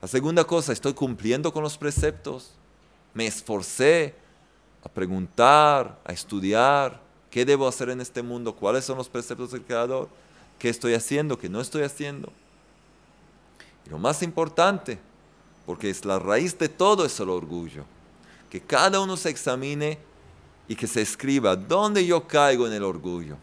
La 0.01 0.07
segunda 0.07 0.43
cosa, 0.43 0.73
estoy 0.73 0.93
cumpliendo 0.93 1.51
con 1.51 1.63
los 1.63 1.77
preceptos. 1.77 2.51
Me 3.13 3.27
esforcé 3.27 4.15
a 4.83 4.89
preguntar, 4.89 5.99
a 6.05 6.13
estudiar, 6.13 7.07
¿Qué 7.29 7.45
debo 7.45 7.67
hacer 7.67 7.89
en 7.89 8.01
este 8.01 8.23
mundo? 8.23 8.55
¿Cuáles 8.55 8.85
son 8.85 8.97
los 8.97 9.09
preceptos 9.09 9.51
del 9.51 9.63
Creador? 9.63 10.09
¿Qué 10.57 10.69
estoy 10.69 10.93
haciendo? 10.93 11.37
¿Qué 11.37 11.49
no 11.49 11.61
estoy 11.61 11.83
haciendo? 11.83 12.31
Y 13.85 13.89
lo 13.89 13.99
más 13.99 14.23
importante, 14.23 14.97
porque 15.65 15.89
es 15.89 16.05
la 16.05 16.19
raíz 16.19 16.57
de 16.57 16.69
todo, 16.69 17.05
es 17.05 17.19
el 17.19 17.29
orgullo. 17.29 17.85
Que 18.49 18.61
cada 18.61 18.99
uno 19.01 19.17
se 19.17 19.29
examine 19.29 19.99
y 20.67 20.75
que 20.75 20.87
se 20.87 21.01
escriba 21.01 21.55
dónde 21.55 22.05
yo 22.05 22.25
caigo 22.25 22.65
en 22.65 22.73
el 22.73 22.83
orgullo. 22.83 23.37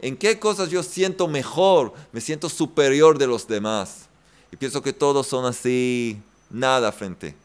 En 0.00 0.16
qué 0.16 0.38
cosas 0.38 0.70
yo 0.70 0.82
siento 0.82 1.28
mejor, 1.28 1.92
me 2.12 2.20
siento 2.20 2.48
superior 2.48 3.18
de 3.18 3.26
los 3.26 3.46
demás. 3.46 4.08
Y 4.50 4.56
pienso 4.56 4.82
que 4.82 4.92
todos 4.92 5.26
son 5.26 5.44
así, 5.44 6.20
nada 6.48 6.90
frente, 6.90 7.36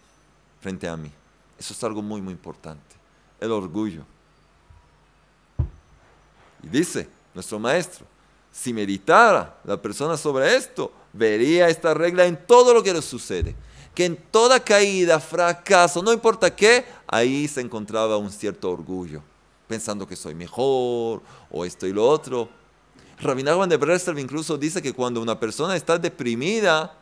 frente 0.61 0.87
a 0.87 0.95
mí. 0.95 1.11
Eso 1.59 1.73
es 1.73 1.83
algo 1.83 2.01
muy, 2.01 2.21
muy 2.21 2.33
importante. 2.33 2.95
El 3.39 3.51
orgullo. 3.51 4.03
Y 6.63 6.69
dice 6.69 7.07
nuestro 7.33 7.59
maestro, 7.59 8.05
si 8.51 8.71
meditara 8.73 9.59
la 9.65 9.81
persona 9.81 10.15
sobre 10.15 10.55
esto, 10.55 10.91
vería 11.11 11.67
esta 11.67 11.93
regla 11.93 12.25
en 12.25 12.37
todo 12.47 12.73
lo 12.73 12.81
que 12.81 12.93
le 12.93 13.01
sucede. 13.01 13.55
Que 13.93 14.05
en 14.05 14.17
toda 14.17 14.59
caída, 14.59 15.19
fracaso, 15.19 16.01
no 16.01 16.11
importa 16.13 16.53
qué, 16.53 16.85
ahí 17.07 17.47
se 17.47 17.61
encontraba 17.61 18.17
un 18.17 18.31
cierto 18.31 18.71
orgullo, 18.71 19.21
pensando 19.67 20.07
que 20.07 20.15
soy 20.15 20.35
mejor 20.35 21.21
o 21.49 21.65
esto 21.65 21.87
y 21.87 21.93
lo 21.93 22.07
otro. 22.07 22.49
Rabbi 23.19 23.43
de 23.43 23.77
Breslev 23.77 24.19
incluso 24.19 24.57
dice 24.57 24.81
que 24.81 24.93
cuando 24.93 25.21
una 25.21 25.39
persona 25.39 25.75
está 25.75 25.97
deprimida 25.97 26.93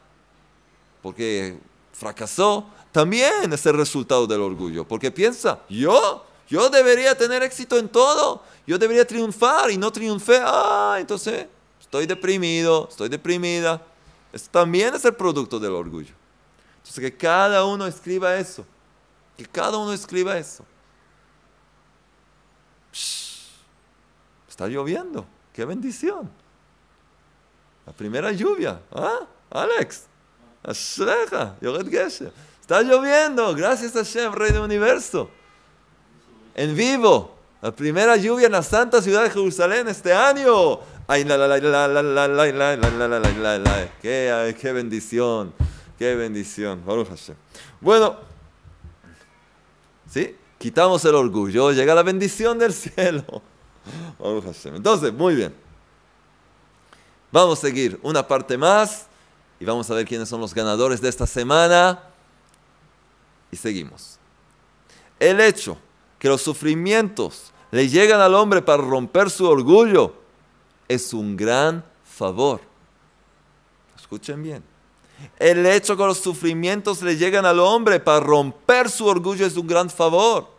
porque 1.01 1.57
fracasó, 1.91 2.65
también 2.91 3.51
es 3.51 3.65
el 3.65 3.75
resultado 3.75 4.25
del 4.25 4.41
orgullo, 4.41 4.87
porque 4.87 5.11
piensa, 5.11 5.59
yo, 5.67 6.25
yo 6.47 6.69
debería 6.69 7.17
tener 7.17 7.43
éxito 7.43 7.77
en 7.77 7.89
todo, 7.89 8.43
yo 8.65 8.77
debería 8.77 9.05
triunfar 9.05 9.71
y 9.71 9.77
no 9.77 9.91
triunfé. 9.91 10.39
Ah, 10.41 10.97
entonces 10.99 11.47
estoy 11.81 12.05
deprimido, 12.05 12.87
estoy 12.89 13.09
deprimida. 13.09 13.81
Esto 14.31 14.49
también 14.51 14.95
es 14.95 15.03
el 15.05 15.13
producto 15.13 15.59
del 15.59 15.73
orgullo. 15.73 16.13
Entonces 16.77 17.01
que 17.01 17.17
cada 17.17 17.65
uno 17.65 17.85
escriba 17.85 18.35
eso. 18.35 18.65
Que 19.37 19.45
cada 19.45 19.77
uno 19.77 19.91
escriba 19.91 20.37
eso. 20.37 20.63
Está 24.53 24.67
lloviendo. 24.67 25.25
Qué 25.51 25.65
bendición. 25.65 26.29
La 27.87 27.93
primera 27.93 28.31
lluvia. 28.31 28.79
¿Ah? 28.91 29.21
Alex. 29.49 30.03
Está 32.61 32.83
lloviendo. 32.83 33.55
Gracias 33.55 33.95
a 33.95 34.03
Hashem, 34.03 34.31
Rey 34.31 34.51
del 34.51 34.61
Universo. 34.61 35.31
En 36.53 36.75
vivo. 36.75 37.35
La 37.63 37.71
primera 37.71 38.15
lluvia 38.15 38.45
en 38.45 38.51
la 38.51 38.61
santa 38.61 39.01
ciudad 39.01 39.23
de 39.23 39.31
Jerusalén 39.31 39.87
este 39.87 40.13
año. 40.13 40.81
Ay, 41.07 41.23
la, 41.23 41.35
la, 41.35 41.47
la, 41.47 41.57
la, 41.57 41.87
la, 41.87 42.03
la, 42.03 42.27
la, 42.27 42.27
la, 42.27 42.75
la, 42.75 43.07
la, 43.07 43.19
la, 43.19 43.57
la, 43.57 43.89
Qué, 44.03 44.55
qué 44.61 44.71
bendición, 44.71 45.51
qué 45.97 46.13
bendición. 46.13 46.83
Bueno, 47.81 48.17
¿sí? 50.11 50.35
Quitamos 50.59 51.03
el 51.05 51.15
orgullo, 51.15 51.71
llega 51.71 51.95
la 51.95 52.03
bendición 52.03 52.59
del 52.59 52.71
cielo. 52.71 53.41
Entonces, 54.65 55.13
muy 55.13 55.35
bien. 55.35 55.53
Vamos 57.31 57.57
a 57.59 57.61
seguir 57.61 57.99
una 58.03 58.27
parte 58.27 58.57
más 58.57 59.07
y 59.59 59.65
vamos 59.65 59.89
a 59.89 59.95
ver 59.95 60.05
quiénes 60.05 60.29
son 60.29 60.39
los 60.39 60.53
ganadores 60.53 61.01
de 61.01 61.09
esta 61.09 61.25
semana. 61.25 62.03
Y 63.51 63.55
seguimos. 63.55 64.19
El 65.19 65.39
hecho 65.39 65.77
que 66.19 66.27
los 66.27 66.41
sufrimientos 66.41 67.51
le 67.71 67.89
llegan 67.89 68.21
al 68.21 68.35
hombre 68.35 68.61
para 68.61 68.83
romper 68.83 69.29
su 69.29 69.47
orgullo, 69.47 70.13
es 70.87 71.11
un 71.13 71.35
gran 71.35 71.83
favor. 72.03 72.61
Escuchen 73.97 74.43
bien. 74.43 74.63
El 75.39 75.65
hecho 75.65 75.97
que 75.97 76.03
los 76.03 76.19
sufrimientos 76.19 77.01
le 77.01 77.17
llegan 77.17 77.45
al 77.45 77.59
hombre 77.59 77.99
para 77.99 78.19
romper 78.19 78.89
su 78.89 79.05
orgullo 79.05 79.45
es 79.45 79.57
un 79.57 79.67
gran 79.67 79.89
favor, 79.89 80.49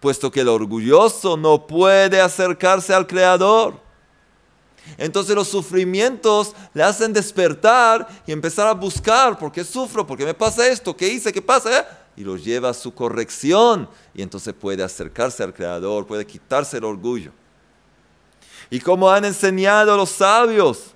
puesto 0.00 0.30
que 0.30 0.40
el 0.40 0.48
orgulloso 0.48 1.36
no 1.36 1.66
puede 1.66 2.20
acercarse 2.20 2.94
al 2.94 3.06
Creador. 3.06 3.80
Entonces 4.98 5.34
los 5.34 5.48
sufrimientos 5.48 6.54
le 6.72 6.82
hacen 6.82 7.12
despertar 7.12 8.06
y 8.26 8.32
empezar 8.32 8.68
a 8.68 8.72
buscar, 8.72 9.36
¿por 9.38 9.50
qué 9.50 9.64
sufro? 9.64 10.06
¿Por 10.06 10.16
qué 10.16 10.24
me 10.24 10.34
pasa 10.34 10.68
esto? 10.68 10.96
¿Qué 10.96 11.08
hice? 11.08 11.32
¿Qué 11.32 11.42
pasa? 11.42 11.86
y 12.16 12.24
lo 12.24 12.36
lleva 12.36 12.70
a 12.70 12.74
su 12.74 12.94
corrección 12.94 13.88
y 14.14 14.22
entonces 14.22 14.54
puede 14.54 14.82
acercarse 14.82 15.42
al 15.42 15.52
Creador, 15.52 16.06
puede 16.06 16.26
quitarse 16.26 16.78
el 16.78 16.84
orgullo. 16.84 17.30
Y 18.70 18.80
como 18.80 19.10
han 19.10 19.24
enseñado 19.24 19.96
los 19.96 20.10
sabios, 20.10 20.92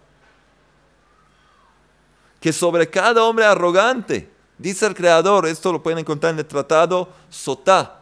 que 2.40 2.52
sobre 2.52 2.88
cada 2.88 3.22
hombre 3.24 3.44
arrogante, 3.44 4.30
dice 4.56 4.86
el 4.86 4.94
Creador, 4.94 5.46
esto 5.46 5.72
lo 5.72 5.82
pueden 5.82 5.98
encontrar 5.98 6.32
en 6.32 6.38
el 6.38 6.46
tratado 6.46 7.10
Sotá, 7.28 7.99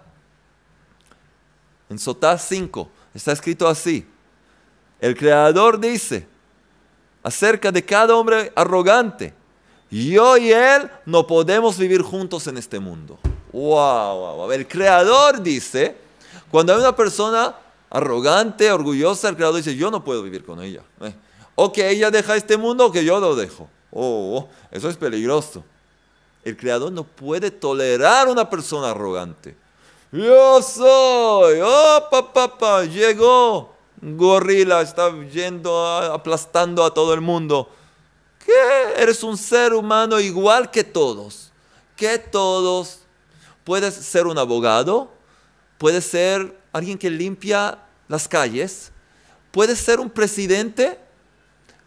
en 1.89 1.99
Sotá 1.99 2.37
5, 2.37 2.89
está 3.15 3.33
escrito 3.33 3.67
así, 3.67 4.07
el 5.01 5.17
Creador 5.17 5.79
dice 5.79 6.27
acerca 7.23 7.71
de 7.71 7.85
cada 7.85 8.15
hombre 8.17 8.53
arrogante, 8.55 9.35
yo 9.91 10.37
y 10.37 10.53
Él 10.53 10.91
no 11.07 11.27
podemos 11.27 11.79
vivir 11.79 12.03
juntos 12.03 12.47
en 12.47 12.59
este 12.59 12.79
mundo. 12.79 13.19
Wow, 13.53 14.37
wow, 14.37 14.53
El 14.53 14.69
Creador 14.69 15.43
dice, 15.43 15.97
cuando 16.51 16.75
hay 16.75 16.81
una 16.81 16.95
persona 16.95 17.55
arrogante, 17.89 18.71
orgullosa, 18.71 19.29
el 19.29 19.37
Creador 19.37 19.57
dice, 19.57 19.75
yo 19.77 19.91
no 19.91 20.05
puedo 20.05 20.23
vivir 20.23 20.45
con 20.45 20.63
ella. 20.63 20.83
Eh, 21.01 21.15
o 21.55 21.73
que 21.73 21.89
ella 21.91 22.11
deja 22.11 22.37
este 22.37 22.57
mundo 22.57 22.87
o 22.87 22.93
que 22.93 23.05
yo 23.05 23.19
lo 23.19 23.35
dejo. 23.35 23.69
Oh, 23.91 24.39
oh, 24.39 24.49
eso 24.71 24.89
es 24.89 24.97
peligroso. 24.97 25.65
El 26.45 26.57
Creador 26.57 26.93
no 26.93 27.05
puede 27.05 27.51
tolerar 27.51 28.29
una 28.29 28.49
persona 28.49 28.91
arrogante. 28.91 29.57
Yo 30.11 30.63
soy, 30.63 31.61
oh, 31.63 32.09
papá, 32.11 32.57
pa, 32.57 32.85
llegó, 32.85 33.75
gorila, 34.01 34.81
está 34.81 35.13
yendo, 35.27 35.87
aplastando 35.87 36.85
a 36.85 36.93
todo 36.93 37.13
el 37.13 37.21
mundo. 37.21 37.69
Que 38.45 39.03
eres 39.03 39.23
un 39.23 39.37
ser 39.37 39.75
humano 39.75 40.19
igual 40.19 40.71
que 40.71 40.85
todos, 40.85 41.53
que 41.97 42.19
todos. 42.19 43.01
Puedes 43.65 43.95
ser 43.95 44.27
un 44.27 44.39
abogado, 44.39 45.11
puedes 45.77 46.07
ser 46.07 46.59
alguien 46.73 46.97
que 46.97 47.11
limpia 47.11 47.79
las 48.09 48.27
calles, 48.27 48.93
Puede 49.51 49.75
ser 49.77 49.99
un 49.99 50.11
presidente, 50.11 50.99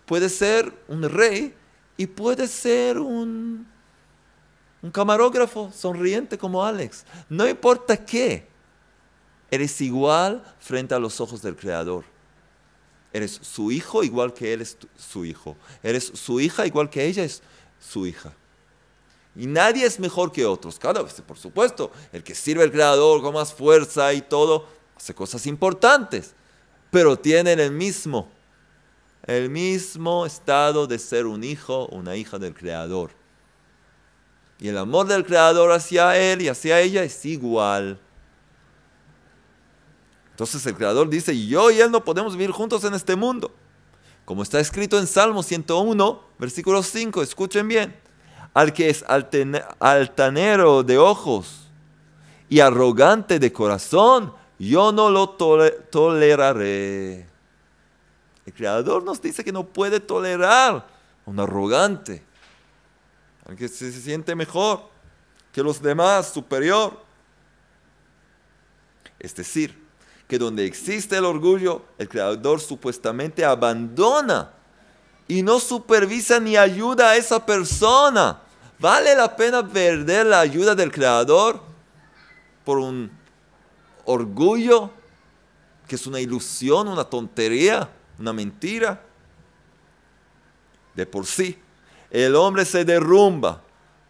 puede 0.06 0.30
ser 0.30 0.74
un 0.88 1.04
rey 1.04 1.56
y 1.96 2.08
puede 2.08 2.48
ser 2.48 3.00
un, 3.00 3.68
un 4.82 4.92
camarógrafo 4.92 5.72
sonriente 5.72 6.38
como 6.38 6.64
Alex. 6.64 7.06
No 7.30 7.48
importa 7.48 8.04
qué, 8.04 8.48
eres 9.50 9.80
igual 9.82 10.44
frente 10.60 10.96
a 10.96 11.00
los 11.00 11.20
ojos 11.22 11.42
del 11.42 11.56
Creador. 11.56 12.06
Eres 13.14 13.40
su 13.42 13.72
hijo 13.72 14.04
igual 14.04 14.34
que 14.34 14.54
él 14.54 14.62
es 14.62 14.78
su 14.98 15.26
hijo. 15.26 15.58
Eres 15.84 16.06
su 16.14 16.40
hija 16.40 16.66
igual 16.66 16.90
que 16.90 17.06
ella 17.06 17.24
es 17.24 17.44
su 17.80 18.08
hija. 18.08 18.34
Y 19.36 19.48
nadie 19.48 19.86
es 19.86 20.00
mejor 20.00 20.32
que 20.32 20.46
otros. 20.46 20.80
Cada 20.80 21.02
vez, 21.04 21.22
por 21.22 21.38
supuesto, 21.38 21.92
el 22.12 22.24
que 22.24 22.36
sirve 22.36 22.64
al 22.64 22.72
Creador 22.72 23.22
con 23.22 23.34
más 23.34 23.54
fuerza 23.54 24.14
y 24.14 24.22
todo, 24.22 24.66
hace 24.96 25.14
cosas 25.14 25.46
importantes. 25.46 26.34
Pero 26.90 27.18
tienen 27.18 27.60
el 27.60 27.72
mismo, 27.72 28.30
el 29.26 29.50
mismo 29.50 30.26
estado 30.26 30.88
de 30.88 31.00
ser 31.00 31.26
un 31.26 31.44
hijo, 31.44 31.88
una 31.88 32.16
hija 32.16 32.40
del 32.40 32.54
Creador. 32.54 33.21
Y 34.62 34.70
el 34.70 34.78
amor 34.78 35.08
del 35.08 35.26
Creador 35.26 35.72
hacia 35.72 36.16
él 36.16 36.44
y 36.44 36.48
hacia 36.48 36.80
ella 36.80 37.04
es 37.04 37.26
igual. 37.26 38.00
Entonces 40.30 40.64
el 40.68 40.76
Creador 40.76 41.10
dice, 41.10 41.48
yo 41.48 41.72
y 41.72 41.80
Él 41.82 41.92
no 41.92 42.04
podemos 42.04 42.34
vivir 42.34 42.52
juntos 42.52 42.84
en 42.84 42.94
este 42.94 43.16
mundo. 43.16 43.52
Como 44.24 44.44
está 44.44 44.60
escrito 44.60 45.00
en 45.00 45.08
Salmo 45.08 45.44
101, 45.44 46.22
versículo 46.40 46.84
5, 46.84 47.22
escuchen 47.22 47.68
bien. 47.68 47.96
Al 48.54 48.72
que 48.72 48.90
es 48.90 49.04
altanero 49.08 50.84
de 50.84 50.98
ojos 50.98 51.70
y 52.48 52.60
arrogante 52.60 53.40
de 53.40 53.52
corazón, 53.52 54.34
yo 54.60 54.92
no 54.92 55.10
lo 55.10 55.30
toleraré. 55.30 57.28
El 58.46 58.54
Creador 58.54 59.04
nos 59.04 59.22
dice 59.22 59.44
que 59.44 59.52
no 59.52 59.66
puede 59.66 60.00
tolerar 60.00 60.76
a 60.76 60.86
un 61.26 61.40
arrogante, 61.40 62.24
que 63.56 63.68
se 63.68 63.92
siente 63.92 64.36
mejor 64.36 64.90
que 65.52 65.64
los 65.64 65.82
demás, 65.82 66.32
superior. 66.32 67.04
Es 69.20 69.36
decir, 69.36 69.82
que 70.28 70.38
donde 70.38 70.66
existe 70.66 71.18
el 71.18 71.26
orgullo, 71.26 71.84
el 71.98 72.08
creador 72.08 72.62
supuestamente 72.62 73.44
abandona 73.44 74.54
y 75.28 75.44
no 75.44 75.60
supervisa 75.60 76.40
ni 76.40 76.58
ayuda 76.58 77.12
a 77.12 77.16
esa 77.18 77.46
persona. 77.46 78.42
¿Vale 78.80 79.16
la 79.16 79.36
pena 79.36 79.68
perder 79.68 80.26
la 80.26 80.40
ayuda 80.40 80.74
del 80.74 80.92
creador 80.92 81.62
por 82.66 82.80
un 82.80 83.12
orgullo 84.06 84.90
que 85.88 85.96
es 85.96 86.08
una 86.08 86.20
ilusión, 86.20 86.88
una 86.88 87.04
tontería, 87.04 87.90
una 88.18 88.34
mentira? 88.34 89.02
De 90.96 91.06
por 91.06 91.26
sí, 91.26 91.61
el 92.12 92.36
hombre 92.36 92.66
se 92.66 92.86
derrumba 92.86 93.64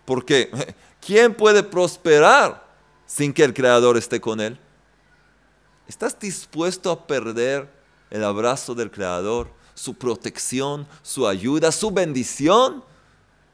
porque 0.06 0.52
¿quién 1.06 1.34
puede 1.34 1.64
prosperar 1.64 2.66
sin 3.06 3.34
que 3.34 3.44
el 3.44 3.54
creador 3.54 3.98
esté 3.98 4.20
con 4.20 4.42
él? 4.42 4.60
¿Estás 5.88 6.18
dispuesto 6.18 6.90
a 6.90 7.06
perder 7.06 7.70
el 8.10 8.24
abrazo 8.24 8.74
del 8.74 8.90
Creador, 8.90 9.50
su 9.74 9.94
protección, 9.94 10.88
su 11.02 11.28
ayuda, 11.28 11.70
su 11.72 11.92
bendición? 11.92 12.84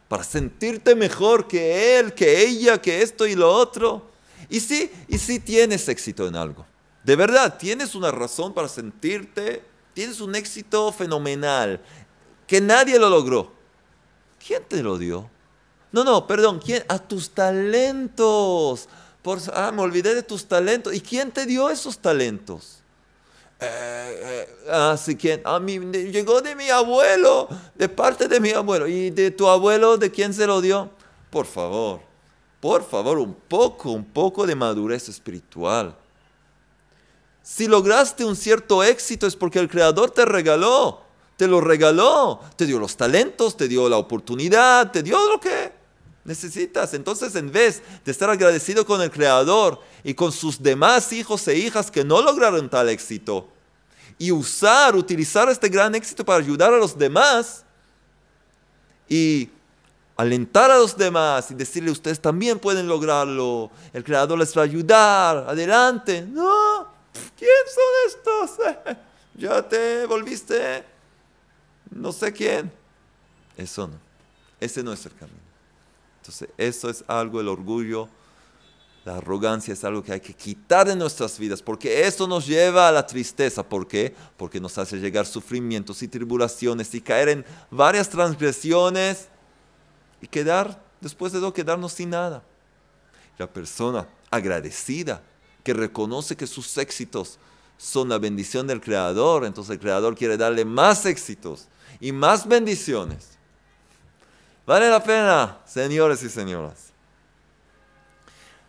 Para 0.07 0.23
sentirte 0.23 0.93
mejor 0.93 1.47
que 1.47 1.97
Él, 1.97 2.13
que 2.13 2.43
ella, 2.43 2.79
que 2.79 3.01
esto 3.01 3.25
y 3.25 3.33
lo 3.33 3.51
otro. 3.51 4.12
Y 4.49 4.60
sí, 4.60 4.91
y 5.07 5.17
sí 5.17 5.39
tienes 5.39 5.89
éxito 5.89 6.27
en 6.27 6.36
algo. 6.36 6.63
De 7.03 7.15
verdad, 7.15 7.57
tienes 7.57 7.95
una 7.95 8.12
razón 8.12 8.53
para 8.53 8.67
sentirte, 8.67 9.63
tienes 9.95 10.21
un 10.21 10.36
éxito 10.36 10.91
fenomenal, 10.91 11.81
que 12.45 12.62
nadie 12.62 12.99
lo 12.99 13.10
logró. 13.10 13.56
¿Quién 14.47 14.63
te 14.63 14.81
lo 14.81 14.97
dio? 14.97 15.29
No, 15.91 16.05
no, 16.05 16.25
perdón, 16.25 16.62
¿quién? 16.63 16.83
A 16.88 16.97
tus 16.99 17.29
talentos 17.31 18.88
ah, 19.53 19.71
me 19.73 19.81
olvidé 19.81 20.15
de 20.15 20.23
tus 20.23 20.45
talentos. 20.45 20.93
¿Y 20.93 21.01
quién 21.01 21.31
te 21.31 21.45
dio 21.45 21.69
esos 21.69 21.97
talentos? 21.97 22.79
Eh, 23.60 23.65
eh, 24.23 24.49
ah, 24.69 24.95
sí, 24.97 25.15
¿quién? 25.15 25.41
A 25.43 25.60
mí, 25.60 25.79
llegó 25.79 26.41
de 26.41 26.55
mi 26.55 26.69
abuelo, 26.69 27.47
de 27.75 27.89
parte 27.89 28.27
de 28.27 28.39
mi 28.39 28.51
abuelo. 28.51 28.88
¿Y 28.88 29.10
de 29.10 29.31
tu 29.31 29.47
abuelo, 29.47 29.97
de 29.97 30.12
quién 30.12 30.33
se 30.33 30.47
lo 30.47 30.62
dio? 30.62 30.89
Por 31.29 31.45
favor, 31.45 32.01
por 32.60 32.88
favor, 32.88 33.17
un 33.17 33.33
poco, 33.33 33.91
un 33.91 34.05
poco 34.05 34.45
de 34.45 34.55
madurez 34.55 35.10
espiritual. 35.10 35.95
Si 37.41 37.67
lograste 37.67 38.25
un 38.25 38.36
cierto 38.36 38.83
éxito 38.83 39.25
es 39.25 39.36
porque 39.36 39.60
el 39.60 39.69
Creador 39.69 40.12
te 40.12 40.25
regaló, 40.25 41.01
te 41.38 41.47
lo 41.47 41.62
regaló, 41.62 42.41
te 42.56 42.65
dio 42.65 42.80
los 42.80 42.97
talentos, 42.97 43.56
te 43.56 43.67
dio 43.67 43.88
la 43.88 43.97
oportunidad, 43.97 44.91
te 44.91 45.04
dio 45.04 45.30
lo 45.30 45.39
que 45.39 45.71
necesitas. 46.26 46.93
Entonces, 46.93 47.36
en 47.36 47.52
vez 47.52 47.82
de 48.04 48.12
estar 48.12 48.30
agradecido 48.30 48.86
con 48.86 49.02
el 49.02 49.12
Creador 49.12 49.80
y 50.04 50.13
con 50.15 50.32
sus 50.32 50.62
demás 50.62 51.13
hijos 51.13 51.47
e 51.47 51.56
hijas 51.56 51.89
que 51.89 52.04
no 52.04 52.21
lograron 52.21 52.69
tal 52.69 52.89
éxito, 52.89 53.47
y 54.19 54.32
usar, 54.32 54.95
utilizar 54.95 55.47
este 55.50 55.69
gran 55.69 55.93
éxito 55.95 56.26
para 56.26 56.43
ayudar 56.43 56.73
a 56.73 56.78
los 56.78 56.97
demás 56.97 57.63
y 59.08 59.50
alentar 60.15 60.71
a 60.71 60.78
los 60.78 60.97
demás 60.97 61.52
y 61.52 61.54
decirle, 61.54 61.91
ustedes 61.91 62.19
también 62.19 62.58
pueden 62.58 62.88
lograrlo, 62.88 63.69
el 63.93 64.04
Creador 64.04 64.39
les 64.39 64.58
va 64.58 64.62
a 64.62 64.65
ayudar, 64.65 65.45
adelante. 65.47 66.23
No, 66.23 66.88
¿quién 67.38 67.50
son 67.73 68.47
estos? 68.47 68.97
Ya 69.39 69.62
te 69.62 70.08
volviste, 70.08 70.84
no 71.91 72.12
sé 72.12 72.32
quién. 72.32 72.71
Eso 73.56 73.88
no, 73.88 73.95
ese 74.60 74.84
no 74.84 74.93
es 74.93 75.06
el 75.06 75.13
camino. 75.15 75.39
Entonces, 76.21 76.50
eso 76.58 76.89
es 76.89 77.04
algo, 77.08 77.39
el 77.39 77.47
orgullo, 77.47 78.10
la 79.08 79.15
arrogancia 79.15 79.73
es 79.73 79.84
algo 79.86 80.04
que 80.04 80.12
hay 80.12 80.19
que 80.19 80.34
quitar 80.34 80.86
de 80.86 80.95
nuestras 80.95 81.39
vidas, 81.39 81.62
porque 81.62 82.06
eso 82.06 82.28
nos 82.28 82.45
lleva 82.45 82.89
a 82.89 82.91
la 82.91 83.08
tristeza. 83.08 83.63
¿Por 83.63 83.88
qué? 83.88 84.13
Porque 84.36 84.60
nos 84.60 84.78
hace 84.78 84.97
llegar 84.97 85.26
sufrimientos 85.26 86.04
y 86.04 86.10
tribulaciones 86.10 86.93
y 86.93 87.00
caer 87.00 87.30
en 87.30 87.45
varias 87.71 88.10
transgresiones 88.10 89.30
y 90.21 90.28
quedar, 90.28 90.84
después 91.00 91.32
de 91.32 91.39
todo, 91.39 91.54
quedarnos 91.54 91.93
sin 91.93 92.10
nada. 92.10 92.43
La 93.38 93.47
persona 93.47 94.06
agradecida, 94.30 95.21
que 95.63 95.73
reconoce 95.73 96.36
que 96.36 96.45
sus 96.45 96.78
éxitos 96.78 97.39
son 97.78 98.10
la 98.10 98.17
bendición 98.17 98.67
del 98.67 98.82
Creador, 98.82 99.45
entonces 99.45 99.71
el 99.71 99.80
Creador 99.80 100.15
quiere 100.15 100.36
darle 100.36 100.65
más 100.65 101.06
éxitos 101.06 101.67
y 102.00 102.12
más 102.12 102.47
bendiciones 102.47 103.38
Vale 104.67 104.89
la 104.89 105.02
pena, 105.02 105.60
señores 105.65 106.21
y 106.23 106.30
señoras. 106.30 106.91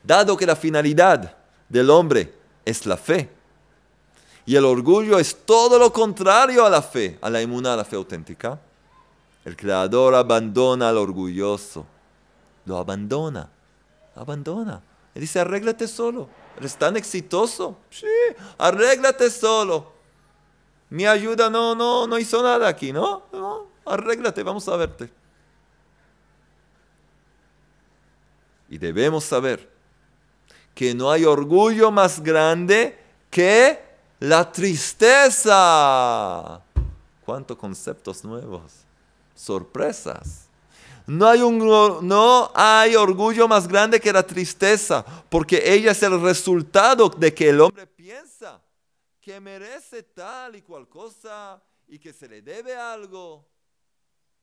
Dado 0.04 0.36
que 0.36 0.46
la 0.46 0.54
finalidad 0.54 1.36
del 1.68 1.90
hombre 1.90 2.32
es 2.64 2.86
la 2.86 2.96
fe, 2.96 3.28
y 4.46 4.54
el 4.54 4.64
orgullo 4.64 5.18
es 5.18 5.36
todo 5.44 5.76
lo 5.76 5.92
contrario 5.92 6.64
a 6.64 6.70
la 6.70 6.82
fe, 6.82 7.18
a 7.20 7.28
la 7.28 7.42
inmuna, 7.42 7.74
a 7.74 7.76
la 7.76 7.84
fe 7.84 7.96
auténtica, 7.96 8.60
el 9.44 9.56
creador 9.56 10.14
abandona 10.14 10.88
al 10.88 10.98
orgulloso. 10.98 11.84
Lo 12.64 12.78
abandona, 12.78 13.50
abandona. 14.14 14.80
Y 15.16 15.20
dice, 15.20 15.40
arréglate 15.40 15.88
solo. 15.88 16.28
Eres 16.56 16.76
tan 16.76 16.96
exitoso. 16.96 17.76
Sí, 17.90 18.06
arréglate 18.56 19.30
solo. 19.30 19.92
Mi 20.90 21.06
ayuda 21.06 21.50
no, 21.50 21.74
no, 21.74 22.06
no 22.06 22.18
hizo 22.18 22.42
nada 22.42 22.68
aquí, 22.68 22.92
¿no? 22.92 23.24
No, 23.32 23.66
arréglate, 23.84 24.42
vamos 24.42 24.66
a 24.68 24.76
verte. 24.76 25.10
Y 28.70 28.78
debemos 28.78 29.24
saber 29.24 29.68
que 30.74 30.94
no 30.94 31.10
hay 31.10 31.24
orgullo 31.24 31.90
más 31.90 32.22
grande 32.22 32.98
que 33.30 33.80
la 34.20 34.50
tristeza. 34.52 35.50
¿Cuántos 37.24 37.56
conceptos 37.56 38.24
nuevos? 38.24 38.72
Sorpresas. 39.34 40.44
No 41.06 41.26
hay, 41.26 41.40
un, 41.40 41.58
no 42.06 42.52
hay 42.54 42.94
orgullo 42.94 43.48
más 43.48 43.66
grande 43.66 43.98
que 43.98 44.12
la 44.12 44.22
tristeza, 44.22 45.02
porque 45.30 45.62
ella 45.64 45.92
es 45.92 46.02
el 46.02 46.20
resultado 46.20 47.08
de 47.08 47.32
que 47.32 47.48
el 47.48 47.62
hombre 47.62 47.86
que 49.28 49.40
merece 49.40 50.02
tal 50.04 50.56
y 50.56 50.62
cual 50.62 50.88
cosa 50.88 51.62
y 51.86 51.98
que 51.98 52.14
se 52.14 52.26
le 52.26 52.40
debe 52.40 52.74
algo. 52.74 53.46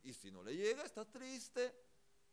Y 0.04 0.14
si 0.14 0.30
no 0.30 0.44
le 0.44 0.56
llega, 0.56 0.84
está 0.84 1.04
triste. 1.04 1.74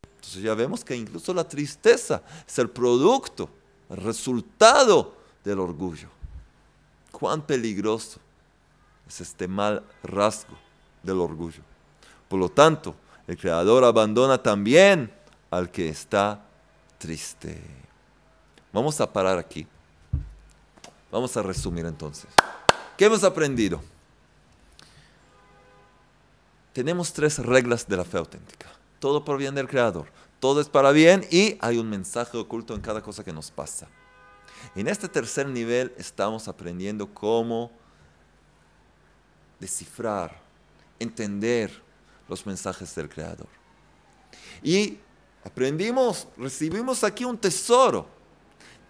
Entonces 0.03 0.43
ya 0.43 0.53
vemos 0.53 0.85
que 0.85 0.95
incluso 0.95 1.33
la 1.33 1.49
tristeza 1.49 2.23
es 2.47 2.59
el 2.59 2.69
producto, 2.69 3.49
el 3.89 3.97
resultado 3.97 5.17
del 5.43 5.61
orgullo. 5.61 6.11
Cuán 7.11 7.41
peligroso 7.41 8.21
es 9.09 9.23
este 9.23 9.49
mal 9.49 9.83
rasgo 10.03 10.59
del 11.03 11.21
orgullo. 11.21 11.63
Por 12.29 12.39
lo 12.39 12.51
tanto, 12.51 12.95
el 13.29 13.39
Creador 13.39 13.83
abandona 13.83 14.43
también 14.43 15.11
al 15.49 15.71
que 15.71 15.89
está 15.89 16.45
triste. 16.99 17.59
Vamos 18.75 19.01
a 19.01 19.11
parar 19.11 19.39
aquí. 19.39 19.67
Vamos 21.13 21.37
a 21.37 21.43
resumir 21.43 21.87
entonces. 21.87 22.29
¿Qué 22.97 23.05
hemos 23.05 23.23
aprendido? 23.23 23.81
tenemos 26.73 27.13
tres 27.13 27.39
reglas 27.39 27.87
de 27.87 27.97
la 27.97 28.05
fe 28.05 28.19
auténtica. 28.19 28.67
Todo 28.99 29.25
por 29.25 29.39
bien 29.39 29.55
del 29.55 29.69
Creador, 29.69 30.07
todo 30.41 30.61
es 30.61 30.69
para 30.69 30.93
bien 30.93 31.27
y 31.31 31.57
hay 31.61 31.79
un 31.79 31.89
mensaje 31.89 32.37
oculto 32.39 32.75
en 32.75 32.81
cada 32.81 33.03
cosa 33.03 33.25
que 33.25 33.33
nos 33.33 33.51
pasa. 33.51 33.89
En 34.75 34.89
este 34.89 35.09
tercer 35.09 35.47
nivel 35.49 35.93
estamos 35.99 36.49
aprendiendo 36.49 37.13
cómo 37.13 37.71
descifrar, 39.59 40.41
entender 40.99 41.83
los 42.29 42.47
mensajes 42.47 42.95
del 42.95 43.09
Creador. 43.09 43.49
Y 44.63 44.99
aprendimos, 45.45 46.29
recibimos 46.37 47.05
aquí 47.05 47.25
un 47.25 47.37
tesoro. 47.37 48.07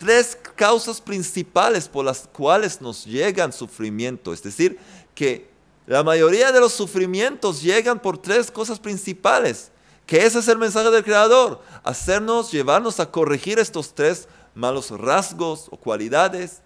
Tres 0.03 0.36
causas 0.57 1.00
principales 1.00 1.86
por 1.86 2.05
las 2.05 2.26
cuales 2.32 2.80
nos 2.80 3.05
llegan 3.05 3.53
sufrimiento. 3.53 4.32
Es 4.32 4.42
decir, 4.42 4.76
que 5.14 5.48
la 5.86 6.03
mayoría 6.03 6.50
de 6.50 6.59
los 6.59 6.72
sufrimientos 6.72 7.62
llegan 7.62 8.00
por 8.03 8.18
tres 8.18 8.50
cosas 8.50 8.80
principales. 8.80 9.70
Que 10.05 10.26
ese 10.26 10.40
es 10.40 10.48
el 10.48 10.59
mensaje 10.59 10.90
del 10.90 11.05
Creador. 11.05 11.62
Hacernos, 11.84 12.50
llevarnos 12.50 12.98
a 12.98 13.12
corregir 13.12 13.61
estos 13.61 13.94
tres 13.94 14.26
malos 14.57 14.90
rasgos 14.90 15.68
o 15.70 15.76
cualidades 15.76 16.62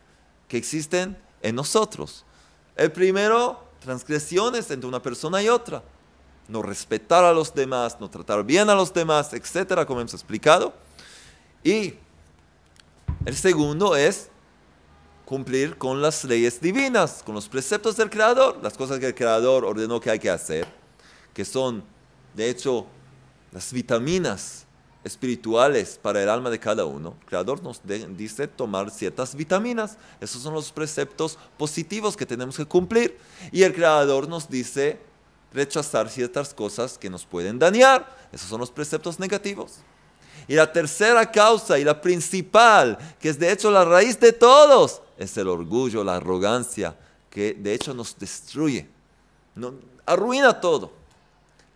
que 0.48 0.56
existen 0.56 1.14
en 1.42 1.56
nosotros. 1.56 2.24
El 2.74 2.90
primero, 2.90 3.62
transgresiones 3.80 4.70
entre 4.70 4.88
una 4.88 5.02
persona 5.02 5.42
y 5.42 5.50
otra 5.50 5.82
no 6.48 6.62
respetar 6.62 7.22
a 7.22 7.34
los 7.34 7.54
demás, 7.54 7.98
no 8.00 8.08
tratar 8.08 8.44
bien 8.44 8.70
a 8.70 8.74
los 8.74 8.94
demás, 8.94 9.34
etcétera, 9.34 9.84
como 9.84 10.00
hemos 10.00 10.14
explicado. 10.14 10.72
Y 11.62 11.94
el 13.26 13.36
segundo 13.36 13.96
es 13.96 14.28
cumplir 15.24 15.76
con 15.76 16.00
las 16.00 16.24
leyes 16.24 16.60
divinas, 16.60 17.22
con 17.24 17.34
los 17.34 17.48
preceptos 17.48 17.96
del 17.96 18.08
Creador, 18.08 18.60
las 18.62 18.74
cosas 18.74 19.00
que 19.00 19.08
el 19.08 19.14
Creador 19.14 19.64
ordenó 19.64 20.00
que 20.00 20.10
hay 20.10 20.20
que 20.20 20.30
hacer, 20.30 20.66
que 21.34 21.44
son, 21.44 21.82
de 22.34 22.48
hecho, 22.48 22.86
las 23.50 23.72
vitaminas 23.72 24.64
espirituales 25.02 25.98
para 26.00 26.22
el 26.22 26.28
alma 26.28 26.50
de 26.50 26.60
cada 26.60 26.84
uno. 26.84 27.16
El 27.20 27.26
Creador 27.26 27.62
nos 27.64 27.80
dice 28.16 28.46
tomar 28.46 28.90
ciertas 28.90 29.34
vitaminas. 29.34 29.98
Esos 30.20 30.42
son 30.42 30.54
los 30.54 30.70
preceptos 30.70 31.36
positivos 31.58 32.16
que 32.16 32.26
tenemos 32.26 32.56
que 32.56 32.64
cumplir. 32.64 33.18
Y 33.50 33.64
el 33.64 33.74
Creador 33.74 34.28
nos 34.28 34.48
dice 34.48 35.00
rechazar 35.52 36.08
ciertas 36.08 36.54
cosas 36.54 36.96
que 36.96 37.10
nos 37.10 37.24
pueden 37.24 37.58
dañar. 37.58 38.28
Esos 38.32 38.48
son 38.48 38.60
los 38.60 38.70
preceptos 38.70 39.18
negativos. 39.18 39.80
Y 40.48 40.54
la 40.54 40.72
tercera 40.72 41.30
causa 41.30 41.78
y 41.78 41.84
la 41.84 42.00
principal, 42.00 42.98
que 43.18 43.28
es 43.28 43.38
de 43.38 43.50
hecho 43.50 43.70
la 43.70 43.84
raíz 43.84 44.18
de 44.20 44.32
todos, 44.32 45.02
es 45.18 45.36
el 45.36 45.48
orgullo, 45.48 46.04
la 46.04 46.16
arrogancia, 46.16 46.96
que 47.30 47.54
de 47.54 47.74
hecho 47.74 47.92
nos 47.92 48.16
destruye, 48.18 48.88
arruina 50.04 50.60
todo. 50.60 50.92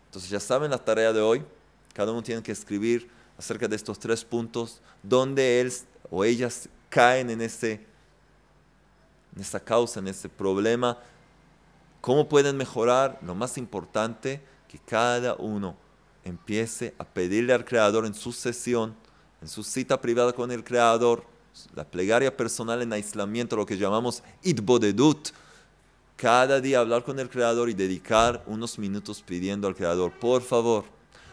Entonces 0.06 0.30
ya 0.30 0.40
saben 0.40 0.70
la 0.70 0.78
tarea 0.78 1.12
de 1.12 1.20
hoy, 1.20 1.42
cada 1.94 2.12
uno 2.12 2.22
tiene 2.22 2.42
que 2.42 2.52
escribir 2.52 3.10
acerca 3.36 3.66
de 3.66 3.76
estos 3.76 3.98
tres 3.98 4.24
puntos, 4.24 4.80
donde 5.02 5.60
él 5.60 5.72
o 6.10 6.24
ellas 6.24 6.68
caen 6.88 7.30
en, 7.30 7.40
ese, 7.40 7.72
en 9.34 9.42
esa 9.42 9.58
causa, 9.58 10.00
en 10.00 10.08
ese 10.08 10.28
problema 10.28 10.98
¿Cómo 12.00 12.28
pueden 12.28 12.56
mejorar? 12.56 13.18
Lo 13.22 13.34
más 13.34 13.58
importante, 13.58 14.40
que 14.68 14.78
cada 14.78 15.34
uno 15.34 15.76
empiece 16.24 16.94
a 16.98 17.04
pedirle 17.04 17.52
al 17.52 17.64
Creador 17.64 18.06
en 18.06 18.14
su 18.14 18.32
sesión, 18.32 18.94
en 19.40 19.48
su 19.48 19.62
cita 19.62 20.00
privada 20.00 20.32
con 20.32 20.50
el 20.50 20.64
Creador, 20.64 21.24
la 21.74 21.84
plegaria 21.84 22.36
personal 22.36 22.82
en 22.82 22.92
aislamiento, 22.92 23.56
lo 23.56 23.66
que 23.66 23.76
llamamos 23.76 24.22
itbodedut, 24.42 25.30
cada 26.16 26.60
día 26.60 26.80
hablar 26.80 27.02
con 27.02 27.18
el 27.18 27.30
Creador 27.30 27.70
y 27.70 27.74
dedicar 27.74 28.42
unos 28.46 28.78
minutos 28.78 29.22
pidiendo 29.22 29.66
al 29.66 29.74
Creador, 29.74 30.12
por 30.12 30.42
favor, 30.42 30.84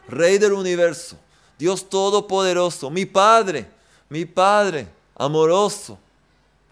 Rey 0.07 0.37
del 0.37 0.53
universo, 0.53 1.17
Dios 1.59 1.89
Todopoderoso, 1.89 2.89
mi 2.89 3.05
Padre, 3.05 3.69
mi 4.09 4.25
Padre 4.25 4.87
amoroso, 5.15 5.99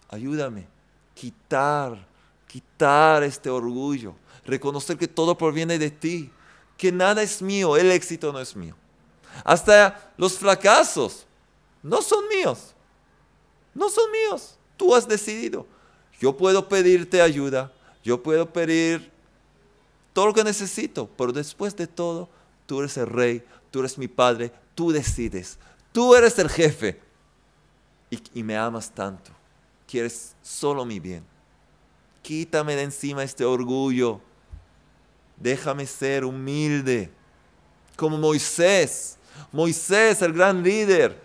ayúdame, 0.09 0.66
quitar 1.13 1.97
quitar 2.55 3.22
este 3.24 3.49
orgullo, 3.49 4.16
reconocer 4.45 4.97
que 4.97 5.09
todo 5.09 5.38
proviene 5.38 5.78
de 5.78 5.91
ti, 5.91 6.32
que 6.78 6.91
nada 6.91 7.21
es 7.21 7.41
mío, 7.41 7.78
el 7.78 7.91
éxito 7.91 8.32
no 8.32 8.39
es 8.39 8.55
mío. 8.55 8.76
Hasta 9.43 10.13
los 10.17 10.38
fracasos 10.38 11.26
no 11.84 12.01
son 12.01 12.28
míos, 12.28 12.73
no 13.73 13.89
son 13.89 14.09
míos, 14.11 14.57
tú 14.78 14.95
has 14.95 15.07
decidido. 15.07 15.65
Yo 16.19 16.36
puedo 16.36 16.67
pedirte 16.67 17.21
ayuda, 17.21 17.71
yo 18.03 18.21
puedo 18.21 18.51
pedir 18.51 19.11
todo 20.13 20.28
lo 20.28 20.34
que 20.34 20.43
necesito, 20.43 21.09
pero 21.17 21.34
después 21.34 21.76
de 21.76 21.88
todo, 21.88 22.30
tú 22.65 22.80
eres 22.80 22.95
el 22.97 23.07
rey, 23.07 23.43
tú 23.69 23.80
eres 23.80 23.97
mi 23.97 24.07
padre, 24.07 24.51
tú 24.73 24.91
decides, 24.91 25.59
tú 25.91 26.15
eres 26.15 26.39
el 26.39 26.49
jefe 26.49 27.01
y, 28.34 28.43
me 28.43 28.55
amas 28.55 28.89
tanto, 28.89 29.32
quieres 29.86 30.36
solo 30.41 30.86
mi 30.86 30.99
bien 31.01 31.36
quítame 32.26 32.76
de 32.76 32.82
encima 32.82 33.23
este 33.23 33.45
orgullo. 33.45 34.19
Déjame 35.38 35.86
ser 35.86 36.25
humilde, 36.25 37.11
como 37.95 38.17
Moisés. 38.17 39.17
Moisés, 39.51 40.21
el 40.21 40.33
gran 40.33 40.63
líder 40.63 41.19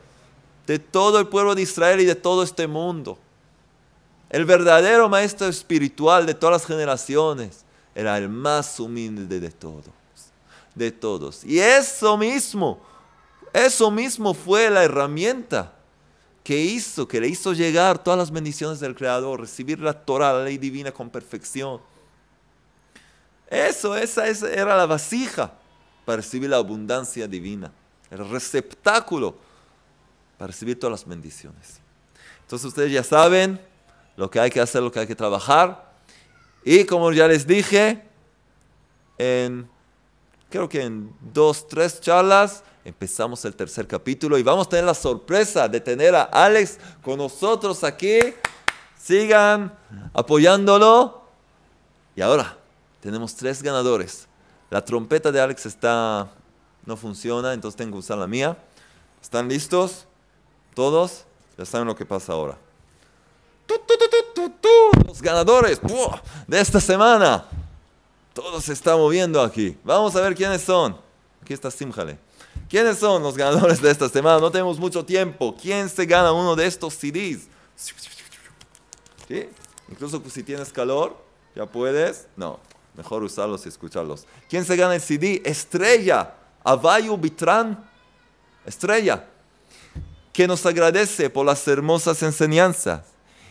de 0.67 0.79
todo 0.79 1.19
el 1.19 1.29
pueblo 1.29 1.55
de 1.55 1.63
Israel 1.63 2.01
y 2.01 2.05
de 2.05 2.15
todo 2.15 2.43
este 2.43 2.67
mundo. 2.67 3.19
El 4.29 4.45
verdadero 4.45 5.09
maestro 5.09 5.49
espiritual 5.49 6.27
de 6.27 6.35
todas 6.35 6.63
las 6.63 6.67
generaciones. 6.67 7.65
Era 7.95 8.17
el 8.17 8.29
más 8.29 8.79
humilde 8.79 9.41
de 9.41 9.51
todos. 9.51 9.91
De 10.75 10.93
todos. 10.93 11.45
Y 11.45 11.59
eso 11.59 12.17
mismo, 12.17 12.81
eso 13.53 13.91
mismo 13.91 14.33
fue 14.33 14.71
la 14.71 14.85
herramienta 14.85 15.73
que 16.45 16.59
hizo, 16.59 17.07
que 17.09 17.21
le 17.21 17.29
hizo 17.29 17.53
llegar 17.53 18.03
todas 18.03 18.19
las 18.19 18.31
bendiciones 18.31 18.79
del 18.81 18.95
Creador, 18.95 19.41
recibir 19.41 19.81
la 19.81 19.93
Torah, 19.93 20.33
la 20.33 20.45
ley 20.45 20.59
divina 20.59 20.93
con 20.93 21.11
perfección. 21.11 21.81
Eso, 23.51 23.97
esa, 23.97 24.29
era 24.29 24.77
la 24.77 24.87
vasija 24.87 25.53
para 26.05 26.19
recibir 26.19 26.49
la 26.49 26.59
abundancia 26.59 27.27
divina, 27.27 27.73
el 28.09 28.29
receptáculo 28.31 29.35
para 30.39 30.47
recibir 30.47 30.79
todas 30.79 30.93
las 31.01 31.07
bendiciones. 31.07 31.81
Entonces 32.43 32.69
ustedes 32.69 32.93
ya 32.93 33.03
saben 33.03 33.61
lo 34.17 34.31
que 34.31 34.39
hay 34.39 34.51
que 34.51 34.61
hacer, 34.61 34.83
lo 34.83 34.93
que 34.93 35.01
hay 35.01 35.07
que 35.09 35.17
trabajar. 35.17 35.91
Y 36.65 36.85
como 36.85 37.11
ya 37.11 37.27
les 37.27 37.45
dije, 37.45 38.05
en, 39.19 39.69
creo 40.49 40.69
que 40.69 40.83
en 40.83 41.13
dos, 41.21 41.67
tres 41.67 42.01
charlas, 42.01 42.63
empezamos 42.85 43.45
el 43.45 43.57
tercer 43.57 43.87
capítulo 43.89 44.39
y 44.39 44.45
vamos 44.45 44.69
a 44.69 44.71
tener 44.71 44.85
la 44.85 44.95
sorpresa 44.95 45.69
de 45.69 45.81
tener 45.81 46.15
a 46.15 46.23
Alex 46.23 46.79
con 47.03 47.19
nosotros 47.19 47.83
aquí. 47.83 48.19
Sigan 48.97 49.77
apoyándolo. 50.15 51.25
Y 52.15 52.21
ahora 52.21 52.60
tenemos 53.01 53.35
tres 53.35 53.63
ganadores. 53.63 54.27
La 54.71 54.85
trompeta 54.85 55.33
de 55.33 55.41
Alex 55.41 55.67
está 55.67 56.31
no 56.87 56.97
funciona, 56.97 57.53
entonces 57.53 57.77
tengo 57.77 57.93
que 57.93 57.99
usar 57.99 58.19
la 58.19 58.27
mía. 58.27 58.57
¿Están 59.21 59.49
listos? 59.49 60.07
¿Todos? 60.75 61.25
Ya 61.59 61.65
saben 61.65 61.87
lo 61.87 61.95
que 61.95 62.07
pasa 62.07 62.33
ahora. 62.33 62.57
Los 65.07 65.21
ganadores 65.21 65.81
de 66.47 66.61
esta 66.61 66.81
semana. 66.81 67.45
Todo 68.33 68.61
se 68.61 68.73
está 68.73 68.97
moviendo 68.97 69.41
aquí. 69.43 69.77
Vamos 69.85 70.17
a 70.17 70.21
ver 70.21 70.35
quiénes 70.35 70.63
son. 70.63 70.97
Aquí 71.43 71.53
está 71.53 71.71
Simjale. 71.71 72.19
¿Quiénes 72.69 72.99
son 72.99 73.23
los 73.23 73.37
ganadores 73.37 73.83
de 73.83 73.91
esta 73.91 74.09
semana? 74.09 74.39
No 74.39 74.51
tenemos 74.51 74.79
mucho 74.79 75.05
tiempo. 75.05 75.55
¿Quién 75.61 75.89
se 75.89 76.07
gana 76.07 76.33
uno 76.33 76.55
de 76.57 76.67
estos 76.67 76.95
CDs? 76.95 77.49
¿Sí? 79.29 79.49
Incluso 79.89 80.23
si 80.31 80.43
tienes 80.43 80.73
calor, 80.73 81.17
ya 81.55 81.67
puedes. 81.67 82.29
No, 82.37 82.61
mejor 82.97 83.23
usarlos 83.23 83.65
y 83.67 83.69
escucharlos. 83.69 84.27
¿Quién 84.49 84.65
se 84.65 84.77
gana 84.77 84.95
el 84.95 85.01
CD? 85.01 85.43
Estrella. 85.45 86.35
Avayu 86.65 87.17
Bitran. 87.17 87.79
Estrella. 88.67 89.25
Que 90.33 90.47
nos 90.47 90.65
agradece 90.67 91.31
por 91.31 91.47
las 91.47 91.67
hermosas 91.67 92.23
enseñanzas. 92.23 93.03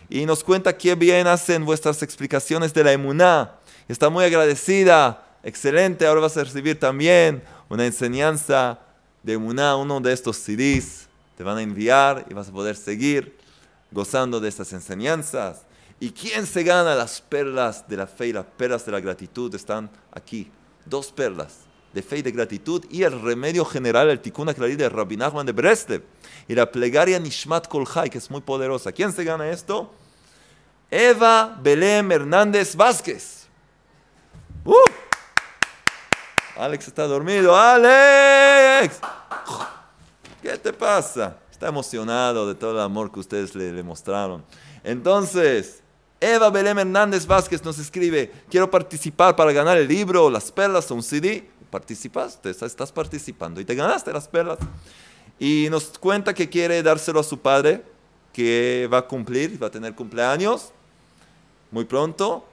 Y 0.10 0.26
nos 0.26 0.44
cuenta 0.44 0.78
qué 0.78 0.96
bien 0.96 1.28
hacen 1.28 1.66
vuestras 1.66 2.02
explicaciones 2.02 2.74
de 2.74 2.84
la 2.84 2.92
emuná. 2.94 3.56
Está 3.88 4.10
muy 4.10 4.24
agradecida. 4.24 5.26
Excelente. 5.44 6.06
Ahora 6.06 6.22
vas 6.22 6.38
a 6.38 6.44
recibir 6.44 6.80
también 6.80 7.44
una 7.70 7.86
enseñanza 7.86 8.80
de 9.24 9.38
una, 9.38 9.76
uno 9.76 10.00
de 10.00 10.14
estos 10.14 10.38
CDs, 10.38 11.08
te 11.38 11.44
van 11.44 11.58
a 11.58 11.62
enviar 11.62 12.26
y 12.30 12.34
vas 12.34 12.50
a 12.50 12.52
poder 12.52 12.76
seguir 12.76 13.38
gozando 13.92 14.40
de 14.40 14.50
estas 14.50 14.74
enseñanzas. 14.74 15.62
¿Y 16.00 16.12
quién 16.12 16.46
se 16.46 16.64
gana 16.64 16.96
las 16.96 17.20
perlas 17.22 17.88
de 17.88 17.98
la 17.98 18.08
fe 18.08 18.28
y 18.28 18.34
las 18.34 18.46
perlas 18.46 18.86
de 18.86 18.92
la 18.92 19.00
gratitud? 19.00 19.54
Están 19.54 19.90
aquí. 20.12 20.50
Dos 20.86 21.12
perlas 21.12 21.70
de 21.94 22.02
fe 22.02 22.18
y 22.20 22.22
de 22.22 22.32
gratitud 22.32 22.86
y 22.90 23.04
el 23.04 23.20
remedio 23.20 23.66
general, 23.66 24.10
el 24.10 24.20
Tikkun 24.20 24.50
Aklali 24.50 24.76
de 24.76 24.88
Rabbi 24.90 25.18
Nachman 25.18 25.46
de 25.46 25.52
Breslev 25.52 26.04
y 26.48 26.56
la 26.56 26.70
plegaria 26.72 27.20
Nishmat 27.20 27.68
Kolhai, 27.68 28.10
que 28.10 28.18
es 28.18 28.30
muy 28.30 28.42
poderosa. 28.42 28.92
¿Quién 28.92 29.12
se 29.12 29.24
gana 29.24 29.50
esto? 29.50 29.92
Eva 30.90 31.58
Belém 31.62 32.12
Hernández 32.12 32.76
Vázquez. 32.76 33.48
¡Uh! 34.66 34.74
Alex 36.58 36.88
está 36.88 37.04
dormido. 37.04 37.56
¡Alex! 37.56 39.00
¿Qué 40.42 40.58
te 40.58 40.74
pasa? 40.74 41.38
Está 41.52 41.68
emocionado 41.68 42.48
de 42.48 42.56
todo 42.56 42.72
el 42.72 42.80
amor 42.80 43.12
que 43.12 43.20
ustedes 43.20 43.56
le, 43.56 43.72
le 43.72 43.84
mostraron. 43.84 44.44
Entonces, 44.84 45.82
Eva 46.22 46.50
Belém 46.50 46.78
Hernández 46.78 47.26
Vázquez 47.26 47.64
nos 47.64 47.80
escribe, 47.80 48.32
quiero 48.50 48.70
participar 48.70 49.36
para 49.36 49.54
ganar 49.54 49.78
el 49.78 49.88
libro, 49.88 50.30
las 50.30 50.52
perlas 50.52 50.92
o 50.92 50.96
un 50.96 51.04
CD. 51.04 51.48
Participaste, 51.70 52.50
estás 52.50 52.92
participando 52.92 53.62
y 53.62 53.66
te 53.66 53.76
ganaste 53.76 54.12
las 54.12 54.28
perlas. 54.28 54.60
Y 55.40 55.68
nos 55.70 55.98
cuenta 55.98 56.34
que 56.34 56.50
quiere 56.50 56.84
dárselo 56.84 57.22
a 57.22 57.24
su 57.24 57.40
padre, 57.40 57.84
que 58.34 58.90
va 58.92 59.00
a 59.00 59.02
cumplir, 59.08 59.62
va 59.62 59.68
a 59.68 59.72
tener 59.72 59.96
cumpleaños 59.96 60.72
muy 61.72 61.86
pronto. 61.86 62.46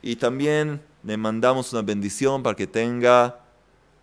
Y 0.00 0.16
también 0.16 0.80
le 1.02 1.16
mandamos 1.16 1.72
una 1.72 1.82
bendición 1.82 2.42
para 2.42 2.54
que 2.54 2.66
tenga 2.66 3.40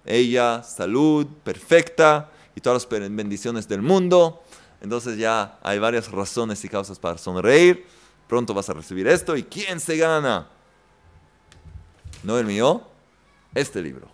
ella 0.05 0.61
salud 0.63 1.25
perfecta 1.43 2.31
y 2.55 2.59
todas 2.61 2.87
las 2.89 3.11
bendiciones 3.11 3.67
del 3.67 3.81
mundo. 3.81 4.43
Entonces 4.81 5.17
ya 5.17 5.57
hay 5.63 5.79
varias 5.79 6.11
razones 6.11 6.65
y 6.65 6.69
causas 6.69 6.99
para 6.99 7.17
sonreír. 7.17 7.85
Pronto 8.27 8.53
vas 8.53 8.69
a 8.69 8.73
recibir 8.73 9.07
esto. 9.07 9.35
¿Y 9.35 9.43
quién 9.43 9.79
se 9.79 9.97
gana? 9.97 10.47
No 12.23 12.39
el 12.39 12.45
mío, 12.45 12.81
este 13.53 13.81
libro. 13.81 14.07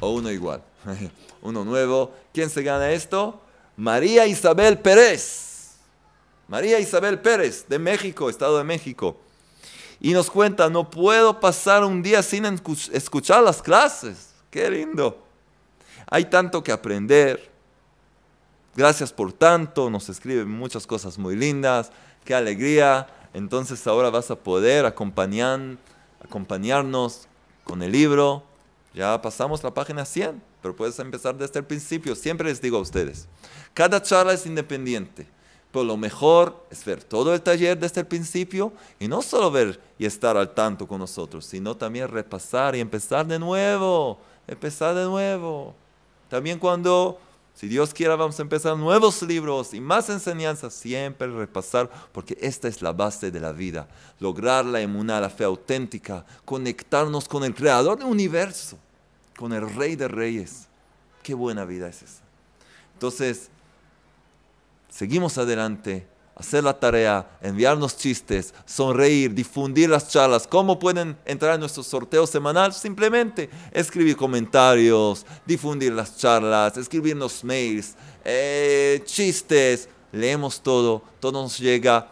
O 0.00 0.10
uno 0.10 0.30
igual, 0.30 0.62
uno 1.42 1.64
nuevo. 1.64 2.14
¿Quién 2.32 2.50
se 2.50 2.62
gana 2.62 2.90
esto? 2.90 3.40
María 3.76 4.26
Isabel 4.26 4.78
Pérez. 4.78 5.76
María 6.48 6.80
Isabel 6.80 7.20
Pérez, 7.20 7.66
de 7.68 7.78
México, 7.78 8.28
Estado 8.28 8.58
de 8.58 8.64
México. 8.64 9.16
Y 10.00 10.12
nos 10.12 10.30
cuenta, 10.30 10.68
no 10.68 10.90
puedo 10.90 11.38
pasar 11.38 11.84
un 11.84 12.02
día 12.02 12.22
sin 12.22 12.44
escuchar 12.44 13.42
las 13.42 13.62
clases. 13.62 14.30
Qué 14.50 14.68
lindo. 14.68 15.22
Hay 16.06 16.24
tanto 16.24 16.62
que 16.64 16.72
aprender. 16.72 17.49
Gracias 18.80 19.12
por 19.12 19.30
tanto. 19.30 19.90
Nos 19.90 20.08
escribe 20.08 20.46
muchas 20.46 20.86
cosas 20.86 21.18
muy 21.18 21.36
lindas. 21.36 21.92
Qué 22.24 22.34
alegría. 22.34 23.06
Entonces 23.34 23.86
ahora 23.86 24.08
vas 24.08 24.30
a 24.30 24.36
poder 24.36 24.86
acompañar, 24.86 25.76
acompañarnos 26.24 27.28
con 27.62 27.82
el 27.82 27.92
libro. 27.92 28.42
Ya 28.94 29.20
pasamos 29.20 29.62
la 29.62 29.74
página 29.74 30.06
100, 30.06 30.42
pero 30.62 30.74
puedes 30.74 30.98
empezar 30.98 31.36
desde 31.36 31.58
el 31.58 31.66
principio. 31.66 32.14
Siempre 32.16 32.48
les 32.48 32.62
digo 32.62 32.78
a 32.78 32.80
ustedes, 32.80 33.28
cada 33.74 34.00
charla 34.00 34.32
es 34.32 34.46
independiente. 34.46 35.26
Pero 35.70 35.84
lo 35.84 35.98
mejor 35.98 36.64
es 36.70 36.82
ver 36.82 37.04
todo 37.04 37.34
el 37.34 37.42
taller 37.42 37.78
desde 37.78 38.00
el 38.00 38.06
principio 38.06 38.72
y 38.98 39.08
no 39.08 39.20
solo 39.20 39.50
ver 39.50 39.78
y 39.98 40.06
estar 40.06 40.38
al 40.38 40.54
tanto 40.54 40.88
con 40.88 41.00
nosotros, 41.00 41.44
sino 41.44 41.76
también 41.76 42.08
repasar 42.08 42.74
y 42.74 42.80
empezar 42.80 43.26
de 43.26 43.38
nuevo, 43.38 44.18
empezar 44.46 44.94
de 44.94 45.04
nuevo. 45.04 45.74
También 46.30 46.58
cuando, 46.58 47.20
si 47.60 47.68
Dios 47.68 47.92
quiera, 47.92 48.16
vamos 48.16 48.38
a 48.38 48.42
empezar 48.42 48.74
nuevos 48.74 49.20
libros 49.20 49.74
y 49.74 49.82
más 49.82 50.08
enseñanzas, 50.08 50.72
siempre 50.72 51.26
repasar, 51.26 51.90
porque 52.10 52.34
esta 52.40 52.68
es 52.68 52.80
la 52.80 52.94
base 52.94 53.30
de 53.30 53.38
la 53.38 53.52
vida. 53.52 53.86
Lograr 54.18 54.64
la 54.64 54.80
emuná, 54.80 55.20
la 55.20 55.28
fe 55.28 55.44
auténtica, 55.44 56.24
conectarnos 56.46 57.28
con 57.28 57.44
el 57.44 57.54
creador 57.54 57.98
del 57.98 58.06
universo, 58.06 58.78
con 59.36 59.52
el 59.52 59.74
rey 59.74 59.94
de 59.94 60.08
reyes. 60.08 60.68
Qué 61.22 61.34
buena 61.34 61.66
vida 61.66 61.88
es 61.88 62.00
esa. 62.00 62.22
Entonces, 62.94 63.50
seguimos 64.88 65.36
adelante, 65.36 66.06
hacer 66.40 66.64
la 66.64 66.72
tarea, 66.72 67.28
enviarnos 67.42 67.98
chistes, 67.98 68.54
sonreír, 68.64 69.34
difundir 69.34 69.90
las 69.90 70.08
charlas. 70.08 70.46
¿Cómo 70.46 70.78
pueden 70.78 71.14
entrar 71.26 71.54
en 71.54 71.60
nuestro 71.60 71.82
sorteo 71.82 72.26
semanal? 72.26 72.72
Simplemente 72.72 73.50
escribir 73.72 74.16
comentarios, 74.16 75.26
difundir 75.44 75.92
las 75.92 76.16
charlas, 76.16 76.78
escribirnos 76.78 77.44
mails, 77.44 77.94
eh, 78.24 79.02
chistes. 79.04 79.90
Leemos 80.12 80.62
todo, 80.62 81.02
todo 81.20 81.42
nos 81.42 81.58
llega. 81.58 82.08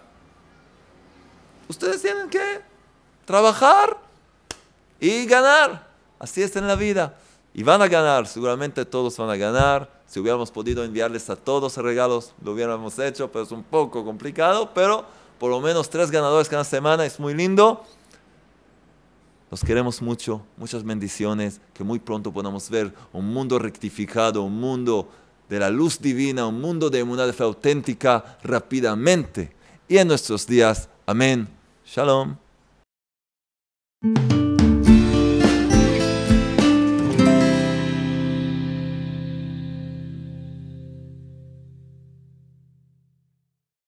Ustedes 1.66 2.02
tienen 2.02 2.28
que 2.28 2.60
trabajar 3.24 3.96
y 5.00 5.24
ganar. 5.24 5.88
Así 6.18 6.42
es 6.42 6.54
en 6.54 6.66
la 6.66 6.76
vida. 6.76 7.16
Y 7.54 7.62
van 7.62 7.80
a 7.80 7.88
ganar, 7.88 8.26
seguramente 8.26 8.84
todos 8.84 9.16
van 9.16 9.30
a 9.30 9.36
ganar 9.36 9.97
si 10.08 10.18
hubiéramos 10.18 10.50
podido 10.50 10.82
enviarles 10.84 11.28
a 11.28 11.36
todos 11.36 11.76
regalos, 11.76 12.32
lo 12.42 12.52
hubiéramos 12.52 12.98
hecho, 12.98 13.30
pero 13.30 13.44
es 13.44 13.52
un 13.52 13.62
poco 13.62 14.04
complicado, 14.04 14.70
pero 14.74 15.04
por 15.38 15.50
lo 15.50 15.60
menos 15.60 15.90
tres 15.90 16.10
ganadores 16.10 16.48
cada 16.48 16.64
semana 16.64 17.04
es 17.04 17.20
muy 17.20 17.34
lindo. 17.34 17.84
Los 19.50 19.62
queremos 19.62 20.02
mucho, 20.02 20.42
muchas 20.56 20.82
bendiciones, 20.82 21.60
que 21.74 21.84
muy 21.84 21.98
pronto 21.98 22.32
podamos 22.32 22.68
ver 22.70 22.92
un 23.12 23.26
mundo 23.26 23.58
rectificado, 23.58 24.42
un 24.42 24.58
mundo 24.58 25.08
de 25.48 25.58
la 25.58 25.70
luz 25.70 26.00
divina, 26.00 26.46
un 26.46 26.60
mundo 26.60 26.90
de 26.90 27.02
una 27.02 27.30
fe 27.32 27.44
auténtica 27.44 28.38
rápidamente. 28.42 29.52
Y 29.88 29.98
en 29.98 30.08
nuestros 30.08 30.46
días, 30.46 30.88
amén. 31.06 31.48
Shalom. 31.84 32.36